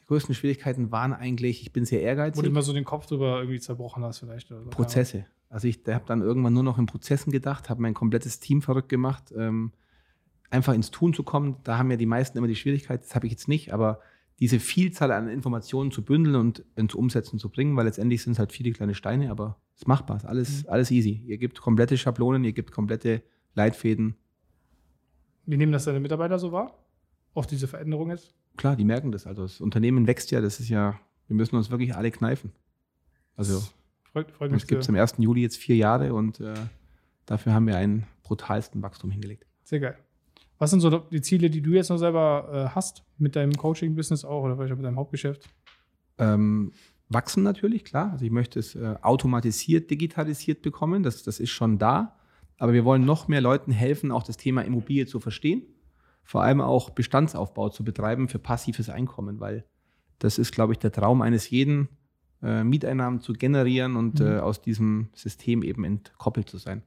Die 0.00 0.06
größten 0.06 0.34
Schwierigkeiten 0.34 0.90
waren 0.92 1.12
eigentlich, 1.12 1.62
ich 1.62 1.72
bin 1.72 1.84
sehr 1.84 2.00
wo 2.00 2.02
du 2.02 2.06
ehrgeizig. 2.08 2.44
immer 2.44 2.62
so 2.62 2.72
den 2.72 2.84
Kopf 2.84 3.06
drüber 3.06 3.38
irgendwie 3.38 3.60
zerbrochen 3.60 4.04
hast 4.04 4.18
vielleicht. 4.18 4.50
Oder 4.50 4.62
so. 4.62 4.70
Prozesse. 4.70 5.26
Also 5.48 5.68
ich 5.68 5.80
habe 5.88 6.04
dann 6.06 6.22
irgendwann 6.22 6.52
nur 6.52 6.62
noch 6.62 6.78
in 6.78 6.86
Prozessen 6.86 7.30
gedacht, 7.32 7.70
habe 7.70 7.80
mein 7.80 7.94
komplettes 7.94 8.40
Team 8.40 8.62
verrückt 8.62 8.88
gemacht, 8.88 9.32
ähm, 9.36 9.72
einfach 10.50 10.74
ins 10.74 10.90
Tun 10.90 11.14
zu 11.14 11.22
kommen. 11.22 11.56
Da 11.64 11.78
haben 11.78 11.90
ja 11.90 11.96
die 11.96 12.06
meisten 12.06 12.38
immer 12.38 12.46
die 12.46 12.56
Schwierigkeit, 12.56 13.02
das 13.02 13.14
habe 13.14 13.26
ich 13.26 13.32
jetzt 13.32 13.48
nicht, 13.48 13.72
aber 13.72 14.00
diese 14.38 14.60
Vielzahl 14.60 15.12
an 15.12 15.28
Informationen 15.28 15.90
zu 15.90 16.04
bündeln 16.04 16.36
und 16.36 16.64
ins 16.76 16.94
Umsetzen 16.94 17.38
zu 17.38 17.48
bringen, 17.48 17.76
weil 17.76 17.86
letztendlich 17.86 18.22
sind 18.22 18.34
es 18.34 18.38
halt 18.38 18.52
viele 18.52 18.72
kleine 18.72 18.94
Steine, 18.94 19.30
aber 19.30 19.58
es 19.74 19.82
ist 19.82 19.88
machbar, 19.88 20.16
es 20.16 20.24
ist 20.24 20.28
alles, 20.28 20.68
alles 20.68 20.90
easy. 20.90 21.22
Ihr 21.26 21.38
gebt 21.38 21.60
komplette 21.60 21.96
Schablonen, 21.96 22.44
ihr 22.44 22.52
gebt 22.52 22.70
komplette 22.70 23.22
Leitfäden. 23.54 24.14
Wie 25.46 25.56
nehmen 25.56 25.72
das 25.72 25.84
deine 25.84 26.00
Mitarbeiter 26.00 26.38
so 26.38 26.52
wahr? 26.52 26.76
Auf 27.32 27.46
diese 27.46 27.66
Veränderung 27.66 28.10
jetzt? 28.10 28.34
Klar, 28.56 28.76
die 28.76 28.84
merken 28.84 29.12
das. 29.12 29.26
Also 29.26 29.42
das 29.42 29.60
Unternehmen 29.60 30.06
wächst 30.06 30.30
ja, 30.30 30.40
das 30.40 30.60
ist 30.60 30.68
ja, 30.68 30.98
wir 31.28 31.36
müssen 31.36 31.56
uns 31.56 31.70
wirklich 31.70 31.94
alle 31.94 32.10
kneifen. 32.10 32.52
Also 33.36 33.62
Freut, 34.12 34.30
freut 34.32 34.50
mich 34.50 34.62
uns 34.62 34.66
gibt 34.66 34.82
es 34.82 34.88
am 34.88 34.96
1. 34.96 35.14
Juli 35.18 35.42
jetzt 35.42 35.56
vier 35.56 35.76
Jahre 35.76 36.14
und 36.14 36.40
äh, 36.40 36.54
dafür 37.26 37.52
haben 37.52 37.66
wir 37.66 37.76
einen 37.76 38.06
brutalsten 38.22 38.82
Wachstum 38.82 39.10
hingelegt. 39.10 39.46
sehr 39.62 39.80
geil. 39.80 39.98
Was 40.58 40.70
sind 40.70 40.80
so 40.80 40.98
die 40.98 41.20
Ziele, 41.20 41.50
die 41.50 41.60
du 41.60 41.70
jetzt 41.70 41.90
noch 41.90 41.98
selber 41.98 42.48
äh, 42.52 42.74
hast 42.74 43.04
mit 43.18 43.36
deinem 43.36 43.52
Coaching-Business 43.52 44.24
auch 44.24 44.42
oder 44.44 44.56
vielleicht 44.56 44.72
auch 44.72 44.76
mit 44.76 44.86
deinem 44.86 44.96
Hauptgeschäft? 44.96 45.48
Ähm, 46.18 46.72
wachsen 47.08 47.42
natürlich, 47.42 47.84
klar. 47.84 48.12
Also 48.12 48.24
ich 48.24 48.30
möchte 48.30 48.58
es 48.58 48.74
äh, 48.74 48.94
automatisiert, 49.02 49.90
digitalisiert 49.90 50.62
bekommen. 50.62 51.02
Das, 51.02 51.22
das 51.22 51.40
ist 51.40 51.50
schon 51.50 51.78
da. 51.78 52.16
Aber 52.58 52.72
wir 52.72 52.84
wollen 52.84 53.04
noch 53.04 53.28
mehr 53.28 53.42
Leuten 53.42 53.70
helfen, 53.70 54.10
auch 54.10 54.22
das 54.22 54.38
Thema 54.38 54.62
Immobilie 54.62 55.06
zu 55.06 55.20
verstehen. 55.20 55.62
Vor 56.24 56.42
allem 56.42 56.60
auch 56.60 56.90
Bestandsaufbau 56.90 57.68
zu 57.68 57.84
betreiben 57.84 58.28
für 58.28 58.38
passives 58.38 58.88
Einkommen, 58.88 59.40
weil 59.40 59.64
das 60.18 60.38
ist, 60.38 60.52
glaube 60.52 60.72
ich, 60.72 60.78
der 60.78 60.90
Traum 60.90 61.20
eines 61.22 61.50
jeden, 61.50 61.88
äh, 62.42 62.64
Mieteinnahmen 62.64 63.20
zu 63.20 63.34
generieren 63.34 63.96
und 63.96 64.20
mhm. 64.20 64.26
äh, 64.26 64.38
aus 64.38 64.62
diesem 64.62 65.10
System 65.14 65.62
eben 65.62 65.84
entkoppelt 65.84 66.48
zu 66.48 66.58
sein. 66.58 66.82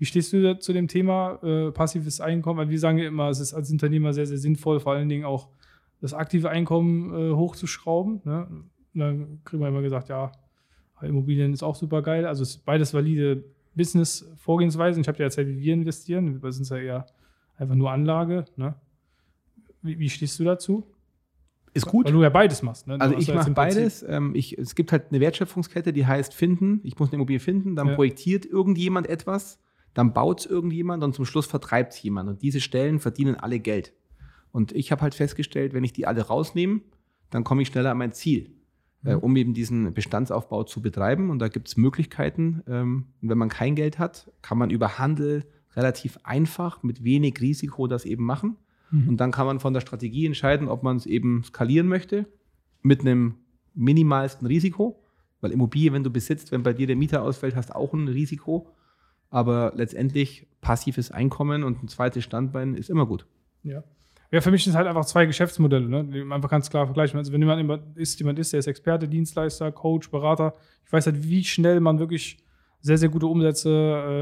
Wie 0.00 0.06
stehst 0.06 0.32
du 0.32 0.58
zu 0.58 0.72
dem 0.72 0.88
Thema 0.88 1.38
äh, 1.42 1.70
passives 1.72 2.22
Einkommen? 2.22 2.58
Weil 2.58 2.70
wir 2.70 2.78
sagen 2.78 2.96
ja 2.96 3.06
immer, 3.06 3.28
es 3.28 3.38
ist 3.38 3.52
als 3.52 3.70
Unternehmer 3.70 4.14
sehr, 4.14 4.26
sehr 4.26 4.38
sinnvoll, 4.38 4.80
vor 4.80 4.94
allen 4.94 5.10
Dingen 5.10 5.26
auch 5.26 5.50
das 6.00 6.14
aktive 6.14 6.48
Einkommen 6.48 7.14
äh, 7.14 7.34
hochzuschrauben. 7.34 8.22
Ne? 8.24 8.48
dann 8.94 9.40
kriegen 9.44 9.62
wir 9.62 9.68
immer 9.68 9.82
gesagt, 9.82 10.08
ja, 10.08 10.32
Immobilien 11.02 11.52
ist 11.52 11.62
auch 11.62 11.76
super 11.76 12.00
geil. 12.00 12.24
Also 12.24 12.42
es 12.42 12.56
ist 12.56 12.64
beides 12.64 12.94
valide 12.94 13.44
Business-Vorgehensweisen. 13.74 15.02
Ich 15.02 15.08
habe 15.08 15.18
dir 15.18 15.24
erzählt, 15.24 15.48
wie 15.48 15.60
wir 15.60 15.74
investieren. 15.74 16.42
Wir 16.42 16.50
sind 16.50 16.66
ja 16.70 16.78
eher 16.78 17.06
einfach 17.58 17.74
nur 17.74 17.90
Anlage. 17.90 18.46
Ne? 18.56 18.74
Wie, 19.82 19.98
wie 19.98 20.08
stehst 20.08 20.40
du 20.40 20.44
dazu? 20.44 20.86
Ist 21.74 21.86
gut. 21.86 22.06
Weil 22.06 22.12
du 22.14 22.22
ja 22.22 22.30
beides 22.30 22.62
machst. 22.62 22.86
Ne? 22.86 22.98
Also 22.98 23.16
ich 23.18 23.32
mache 23.32 23.50
beides. 23.50 24.02
Ähm, 24.02 24.34
ich, 24.34 24.56
es 24.56 24.74
gibt 24.74 24.92
halt 24.92 25.10
eine 25.10 25.20
Wertschöpfungskette, 25.20 25.92
die 25.92 26.06
heißt 26.06 26.32
finden. 26.32 26.80
Ich 26.84 26.98
muss 26.98 27.10
eine 27.10 27.16
Immobilie 27.16 27.38
finden, 27.38 27.76
dann 27.76 27.88
ja. 27.88 27.94
projektiert 27.96 28.46
irgendjemand 28.46 29.06
etwas, 29.06 29.60
dann 29.94 30.12
baut 30.12 30.40
es 30.40 30.46
irgendjemand 30.46 31.02
und 31.02 31.14
zum 31.14 31.24
Schluss 31.24 31.46
vertreibt 31.46 31.92
es 31.92 32.02
jemand. 32.02 32.28
Und 32.28 32.42
diese 32.42 32.60
Stellen 32.60 33.00
verdienen 33.00 33.34
alle 33.34 33.58
Geld. 33.58 33.92
Und 34.52 34.72
ich 34.72 34.92
habe 34.92 35.02
halt 35.02 35.14
festgestellt, 35.14 35.72
wenn 35.74 35.84
ich 35.84 35.92
die 35.92 36.06
alle 36.06 36.22
rausnehme, 36.22 36.80
dann 37.30 37.44
komme 37.44 37.62
ich 37.62 37.68
schneller 37.68 37.92
an 37.92 37.98
mein 37.98 38.12
Ziel, 38.12 38.50
äh, 39.04 39.10
mhm. 39.10 39.10
äh, 39.10 39.14
um 39.14 39.36
eben 39.36 39.54
diesen 39.54 39.92
Bestandsaufbau 39.94 40.64
zu 40.64 40.82
betreiben. 40.82 41.30
Und 41.30 41.38
da 41.38 41.48
gibt 41.48 41.68
es 41.68 41.76
Möglichkeiten. 41.76 42.62
Ähm, 42.66 43.06
wenn 43.20 43.38
man 43.38 43.48
kein 43.48 43.74
Geld 43.74 43.98
hat, 43.98 44.30
kann 44.42 44.58
man 44.58 44.70
über 44.70 44.98
Handel 44.98 45.44
relativ 45.76 46.18
einfach 46.24 46.82
mit 46.82 47.04
wenig 47.04 47.40
Risiko 47.40 47.86
das 47.86 48.04
eben 48.04 48.24
machen. 48.24 48.56
Mhm. 48.90 49.08
Und 49.10 49.16
dann 49.18 49.30
kann 49.30 49.46
man 49.46 49.60
von 49.60 49.72
der 49.72 49.80
Strategie 49.80 50.26
entscheiden, 50.26 50.68
ob 50.68 50.82
man 50.82 50.96
es 50.96 51.06
eben 51.06 51.44
skalieren 51.44 51.86
möchte 51.86 52.26
mit 52.82 53.00
einem 53.00 53.36
minimalsten 53.74 54.46
Risiko. 54.46 55.02
Weil 55.40 55.52
Immobilie, 55.52 55.92
wenn 55.92 56.04
du 56.04 56.10
besitzt, 56.10 56.52
wenn 56.52 56.62
bei 56.62 56.72
dir 56.72 56.86
der 56.86 56.96
Mieter 56.96 57.22
ausfällt, 57.22 57.56
hast 57.56 57.74
auch 57.74 57.94
ein 57.94 58.08
Risiko. 58.08 58.68
Aber 59.30 59.72
letztendlich 59.74 60.46
passives 60.60 61.10
Einkommen 61.10 61.62
und 61.62 61.82
ein 61.82 61.88
zweites 61.88 62.24
Standbein 62.24 62.74
ist 62.74 62.90
immer 62.90 63.06
gut. 63.06 63.26
Ja. 63.62 63.82
Ja, 64.32 64.40
für 64.40 64.52
mich 64.52 64.62
sind 64.62 64.72
es 64.72 64.76
halt 64.76 64.86
einfach 64.86 65.04
zwei 65.06 65.26
Geschäftsmodelle, 65.26 65.88
ne? 65.88 66.04
die 66.04 66.22
man 66.22 66.36
einfach 66.36 66.50
ganz 66.50 66.70
klar 66.70 66.86
vergleichen. 66.86 67.18
Also 67.18 67.32
wenn 67.32 67.40
jemand 67.40 67.96
ist, 67.96 68.18
jemand 68.20 68.38
ist, 68.38 68.52
der 68.52 68.60
ist 68.60 68.68
Experte, 68.68 69.08
Dienstleister, 69.08 69.72
Coach, 69.72 70.10
Berater, 70.10 70.54
ich 70.86 70.92
weiß 70.92 71.06
halt, 71.06 71.28
wie 71.28 71.42
schnell 71.42 71.80
man 71.80 71.98
wirklich 71.98 72.38
sehr, 72.80 72.96
sehr 72.96 73.08
gute 73.08 73.26
Umsätze 73.26 73.70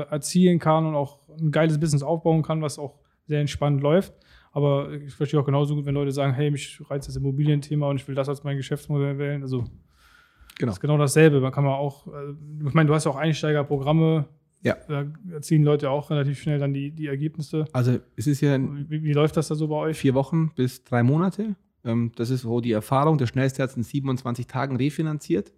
äh, 0.09 0.13
erzielen 0.13 0.59
kann 0.59 0.87
und 0.87 0.95
auch 0.95 1.21
ein 1.39 1.51
geiles 1.51 1.79
Business 1.79 2.03
aufbauen 2.03 2.43
kann, 2.43 2.63
was 2.63 2.79
auch 2.79 2.99
sehr 3.27 3.41
entspannt 3.41 3.83
läuft. 3.83 4.15
Aber 4.53 4.91
ich 4.93 5.15
verstehe 5.15 5.39
auch 5.39 5.45
genauso 5.45 5.75
gut, 5.75 5.85
wenn 5.85 5.95
Leute 5.95 6.11
sagen, 6.11 6.33
hey, 6.33 6.51
mich 6.51 6.81
reizt 6.89 7.07
das 7.07 7.17
Immobilienthema 7.17 7.89
und 7.89 8.01
ich 8.01 8.09
will 8.09 8.15
das 8.15 8.29
als 8.29 8.43
mein 8.45 8.57
Geschäftsmodell 8.57 9.19
wählen. 9.19 9.43
Also 9.43 9.59
genau. 9.59 10.71
das 10.71 10.77
ist 10.77 10.81
genau 10.81 10.97
dasselbe. 10.97 11.41
Man 11.41 11.53
kann 11.53 11.65
man 11.65 11.75
auch, 11.75 12.07
äh, 12.07 12.35
ich 12.67 12.75
meine, 12.75 12.89
du 12.89 12.95
hast 12.95 13.05
ja 13.05 13.11
auch 13.11 13.17
Einsteigerprogramme. 13.17 14.27
Ja. 14.63 14.77
Da 14.89 15.07
erzielen 15.31 15.63
Leute 15.63 15.91
auch 15.91 16.11
relativ 16.11 16.41
schnell 16.41 16.59
dann 16.59 16.75
die, 16.75 16.91
die 16.91 17.07
Ergebnisse. 17.07 17.67
Also 17.73 17.99
es 18.17 18.27
ist 18.27 18.41
ja. 18.41 18.59
Wie, 18.59 19.03
wie 19.03 19.13
läuft 19.13 19.37
das 19.37 19.49
da 19.49 19.55
so 19.55 19.69
bei 19.69 19.77
euch? 19.77 19.97
Vier 19.97 20.15
Wochen 20.15 20.53
bis 20.55 20.85
drei 20.85 21.03
Monate. 21.03 21.55
Ähm, 21.85 22.13
das 22.17 22.31
ist 22.31 22.43
so 22.43 22.61
die 22.61 22.73
Erfahrung. 22.73 23.19
Der 23.19 23.27
schnellste 23.27 23.63
hat 23.63 23.71
es 23.71 23.77
in 23.77 23.85
27 23.85 24.47
Tagen 24.47 24.77
refinanziert. 24.77 25.53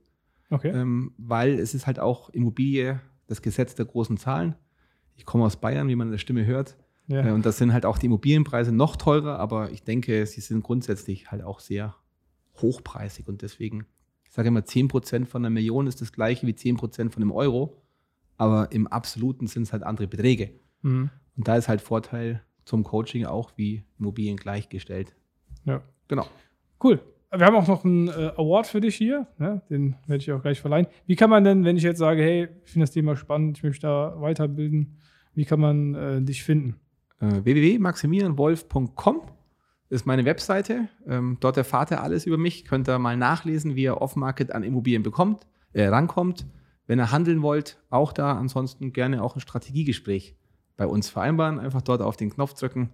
Okay. 0.50 0.70
Ähm, 0.70 1.12
weil 1.16 1.58
es 1.58 1.74
ist 1.74 1.86
halt 1.86 1.98
auch 2.00 2.30
Immobilie, 2.30 3.00
das 3.26 3.40
Gesetz 3.40 3.74
der 3.74 3.86
großen 3.86 4.16
Zahlen. 4.16 4.54
Ich 5.16 5.24
komme 5.24 5.44
aus 5.44 5.56
Bayern, 5.56 5.88
wie 5.88 5.96
man 5.96 6.08
in 6.08 6.12
der 6.12 6.18
Stimme 6.18 6.44
hört. 6.44 6.76
Ja. 7.06 7.26
Äh, 7.26 7.32
und 7.32 7.46
das 7.46 7.58
sind 7.58 7.72
halt 7.72 7.86
auch 7.86 7.98
die 7.98 8.06
Immobilienpreise 8.06 8.72
noch 8.72 8.96
teurer, 8.96 9.38
aber 9.38 9.70
ich 9.70 9.82
denke, 9.82 10.26
sie 10.26 10.40
sind 10.40 10.62
grundsätzlich 10.62 11.30
halt 11.30 11.42
auch 11.42 11.60
sehr 11.60 11.96
hochpreisig 12.60 13.28
und 13.28 13.42
deswegen, 13.42 13.86
ich 14.24 14.32
sage 14.32 14.48
immer, 14.48 14.60
10% 14.60 15.26
von 15.26 15.42
einer 15.42 15.50
Million 15.50 15.86
ist 15.86 16.00
das 16.00 16.12
gleiche 16.12 16.46
wie 16.46 16.52
10% 16.52 17.10
von 17.10 17.22
einem 17.22 17.32
Euro, 17.32 17.82
aber 18.40 18.72
im 18.72 18.86
Absoluten 18.86 19.46
sind 19.46 19.64
es 19.64 19.72
halt 19.72 19.82
andere 19.82 20.06
Beträge. 20.06 20.50
Mhm. 20.82 21.10
Und 21.36 21.48
da 21.48 21.56
ist 21.56 21.68
halt 21.68 21.80
Vorteil 21.80 22.42
zum 22.64 22.84
Coaching 22.84 23.26
auch 23.26 23.52
wie 23.56 23.84
Immobilien 23.98 24.36
gleichgestellt. 24.36 25.14
Ja. 25.64 25.82
Genau. 26.08 26.26
Cool. 26.82 27.00
Wir 27.30 27.46
haben 27.46 27.54
auch 27.54 27.68
noch 27.68 27.84
einen 27.84 28.08
äh, 28.08 28.32
Award 28.36 28.66
für 28.66 28.80
dich 28.80 28.96
hier, 28.96 29.28
ne? 29.38 29.62
den 29.70 29.94
werde 30.06 30.22
ich 30.22 30.32
auch 30.32 30.42
gleich 30.42 30.60
verleihen. 30.60 30.86
Wie 31.06 31.14
kann 31.14 31.30
man 31.30 31.44
denn, 31.44 31.64
wenn 31.64 31.76
ich 31.76 31.84
jetzt 31.84 31.98
sage, 31.98 32.22
hey, 32.22 32.48
ich 32.64 32.72
finde 32.72 32.84
das 32.84 32.90
Thema 32.90 33.14
spannend, 33.14 33.58
ich 33.58 33.62
möchte 33.62 33.86
da 33.86 34.20
weiterbilden, 34.20 34.96
wie 35.34 35.44
kann 35.44 35.60
man 35.60 35.94
äh, 35.94 36.22
dich 36.22 36.42
finden? 36.42 36.80
äh, 37.20 37.44
www.maximilianwolf.com 37.44 39.22
ist 39.90 40.06
meine 40.06 40.24
Webseite. 40.24 40.88
Ähm, 41.06 41.36
dort 41.40 41.56
erfahrt 41.56 41.90
ihr 41.90 42.02
alles 42.02 42.26
über 42.26 42.38
mich. 42.38 42.64
Könnt 42.64 42.88
ihr 42.88 42.98
mal 42.98 43.16
nachlesen, 43.16 43.76
wie 43.76 43.82
ihr 43.82 44.00
Off-Market 44.00 44.52
an 44.52 44.62
Immobilien 44.62 45.02
bekommt, 45.02 45.46
äh, 45.72 45.86
rankommt. 45.86 46.46
Wenn 46.90 46.98
ihr 46.98 47.12
handeln 47.12 47.40
wollt, 47.42 47.78
auch 47.88 48.12
da. 48.12 48.36
Ansonsten 48.36 48.92
gerne 48.92 49.22
auch 49.22 49.36
ein 49.36 49.40
Strategiegespräch 49.40 50.34
bei 50.76 50.88
uns 50.88 51.08
vereinbaren. 51.08 51.60
Einfach 51.60 51.82
dort 51.82 52.02
auf 52.02 52.16
den 52.16 52.30
Knopf 52.30 52.54
drücken. 52.54 52.90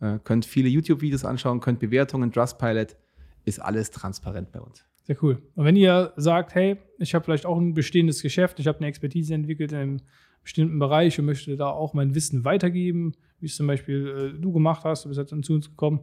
Äh, 0.00 0.20
könnt 0.24 0.46
viele 0.46 0.70
YouTube-Videos 0.70 1.26
anschauen, 1.26 1.60
könnt 1.60 1.78
Bewertungen, 1.78 2.32
Trustpilot. 2.32 2.96
Ist 3.44 3.60
alles 3.60 3.90
transparent 3.90 4.52
bei 4.52 4.60
uns. 4.62 4.86
Sehr 5.02 5.22
cool. 5.22 5.42
Und 5.54 5.66
wenn 5.66 5.76
ihr 5.76 6.14
sagt, 6.16 6.54
hey, 6.54 6.78
ich 6.98 7.14
habe 7.14 7.26
vielleicht 7.26 7.44
auch 7.44 7.58
ein 7.58 7.74
bestehendes 7.74 8.22
Geschäft, 8.22 8.58
ich 8.58 8.68
habe 8.68 8.78
eine 8.78 8.86
Expertise 8.86 9.34
entwickelt 9.34 9.72
in 9.72 9.78
einem 9.78 10.00
bestimmten 10.42 10.78
Bereich 10.78 11.18
und 11.18 11.26
möchte 11.26 11.58
da 11.58 11.68
auch 11.68 11.92
mein 11.92 12.14
Wissen 12.14 12.46
weitergeben, 12.46 13.12
wie 13.40 13.46
es 13.48 13.56
zum 13.56 13.66
Beispiel 13.66 14.32
äh, 14.34 14.40
du 14.40 14.50
gemacht 14.50 14.84
hast, 14.84 15.04
du 15.04 15.10
bist 15.10 15.18
jetzt 15.18 15.44
zu 15.44 15.52
uns 15.52 15.68
gekommen 15.68 16.00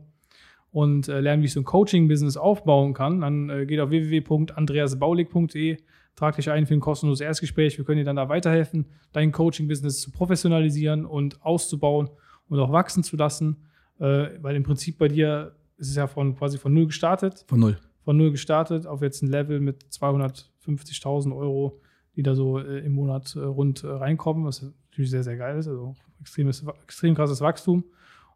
und 0.69 1.07
äh, 1.07 1.19
lernen, 1.19 1.41
wie 1.41 1.47
ich 1.47 1.53
so 1.53 1.61
ein 1.61 1.65
Coaching-Business 1.65 2.37
aufbauen 2.37 2.93
kann, 2.93 3.21
dann 3.21 3.49
äh, 3.49 3.65
geht 3.65 3.79
auf 3.79 3.89
www.andreasbaulig.de, 3.89 5.77
trag 6.15 6.35
dich 6.35 6.49
ein 6.49 6.65
für 6.65 6.73
ein 6.73 6.79
kostenloses 6.79 7.21
Erstgespräch. 7.21 7.77
Wir 7.77 7.85
können 7.85 7.99
dir 7.99 8.03
dann 8.03 8.15
da 8.15 8.29
weiterhelfen, 8.29 8.85
dein 9.11 9.31
Coaching-Business 9.31 10.01
zu 10.01 10.11
professionalisieren 10.11 11.05
und 11.05 11.43
auszubauen 11.43 12.09
und 12.49 12.59
auch 12.59 12.71
wachsen 12.71 13.03
zu 13.03 13.17
lassen. 13.17 13.65
Äh, 13.99 14.29
weil 14.41 14.55
im 14.55 14.63
Prinzip 14.63 14.97
bei 14.97 15.07
dir 15.07 15.55
ist 15.77 15.89
es 15.89 15.95
ja 15.95 16.07
von 16.07 16.35
quasi 16.35 16.57
von 16.57 16.73
null 16.73 16.87
gestartet. 16.87 17.45
Von 17.47 17.59
null. 17.59 17.77
Von 18.03 18.17
null 18.17 18.31
gestartet 18.31 18.85
auf 18.85 19.01
jetzt 19.01 19.21
ein 19.21 19.29
Level 19.29 19.59
mit 19.59 19.85
250.000 19.85 21.35
Euro, 21.35 21.79
die 22.15 22.23
da 22.23 22.35
so 22.35 22.59
äh, 22.59 22.79
im 22.79 22.93
Monat 22.93 23.35
äh, 23.35 23.39
rund 23.39 23.83
äh, 23.83 23.87
reinkommen, 23.87 24.45
was 24.45 24.61
natürlich 24.91 25.11
sehr, 25.11 25.23
sehr 25.23 25.37
geil 25.37 25.57
ist. 25.57 25.67
Also 25.67 25.95
extremes, 26.19 26.63
extrem 26.83 27.15
krasses 27.15 27.41
Wachstum. 27.41 27.83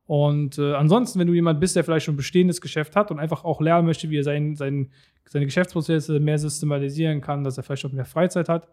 Und 0.05 0.57
äh, 0.57 0.73
ansonsten, 0.73 1.19
wenn 1.19 1.27
du 1.27 1.33
jemand 1.33 1.59
bist, 1.59 1.75
der 1.75 1.83
vielleicht 1.83 2.05
schon 2.05 2.13
ein 2.13 2.17
bestehendes 2.17 2.61
Geschäft 2.61 2.95
hat 2.95 3.11
und 3.11 3.19
einfach 3.19 3.43
auch 3.43 3.59
lernen 3.59 3.85
möchte, 3.85 4.09
wie 4.09 4.17
er 4.17 4.23
sein, 4.23 4.55
sein, 4.55 4.89
seine 5.27 5.45
Geschäftsprozesse 5.45 6.19
mehr 6.19 6.39
systematisieren 6.39 7.21
kann, 7.21 7.43
dass 7.43 7.57
er 7.57 7.63
vielleicht 7.63 7.85
auch 7.85 7.91
mehr 7.91 8.05
Freizeit 8.05 8.49
hat 8.49 8.67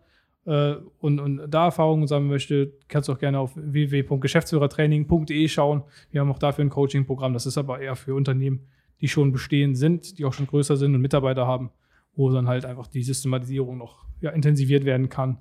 äh, 0.47 0.75
und, 1.01 1.21
und 1.21 1.47
da 1.49 1.67
Erfahrungen 1.67 2.07
sammeln 2.07 2.31
möchte, 2.31 2.73
kannst 2.89 3.09
du 3.09 3.13
auch 3.13 3.19
gerne 3.19 3.39
auf 3.39 3.53
www.geschäftsführertraining.de 3.55 5.49
schauen. 5.49 5.85
Wir 6.11 6.21
haben 6.21 6.31
auch 6.31 6.39
dafür 6.39 6.65
ein 6.65 6.71
Coaching-Programm. 6.71 7.33
Das 7.33 7.47
ist 7.47 7.59
aber 7.59 7.81
eher 7.81 7.97
für 7.97 8.15
Unternehmen, 8.15 8.67
die 9.01 9.09
schon 9.09 9.33
bestehend 9.33 9.79
sind, 9.79 10.19
die 10.19 10.25
auch 10.25 10.33
schon 10.33 10.47
größer 10.47 10.77
sind 10.77 10.95
und 10.95 11.01
Mitarbeiter 11.01 11.47
haben, 11.47 11.71
wo 12.15 12.31
dann 12.31 12.47
halt 12.47 12.65
einfach 12.65 12.87
die 12.87 13.03
Systematisierung 13.03 13.79
noch 13.79 14.05
ja, 14.21 14.31
intensiviert 14.31 14.85
werden 14.85 15.09
kann 15.09 15.39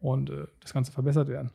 und 0.00 0.30
äh, 0.30 0.46
das 0.60 0.72
Ganze 0.72 0.92
verbessert 0.92 1.28
werden. 1.28 1.50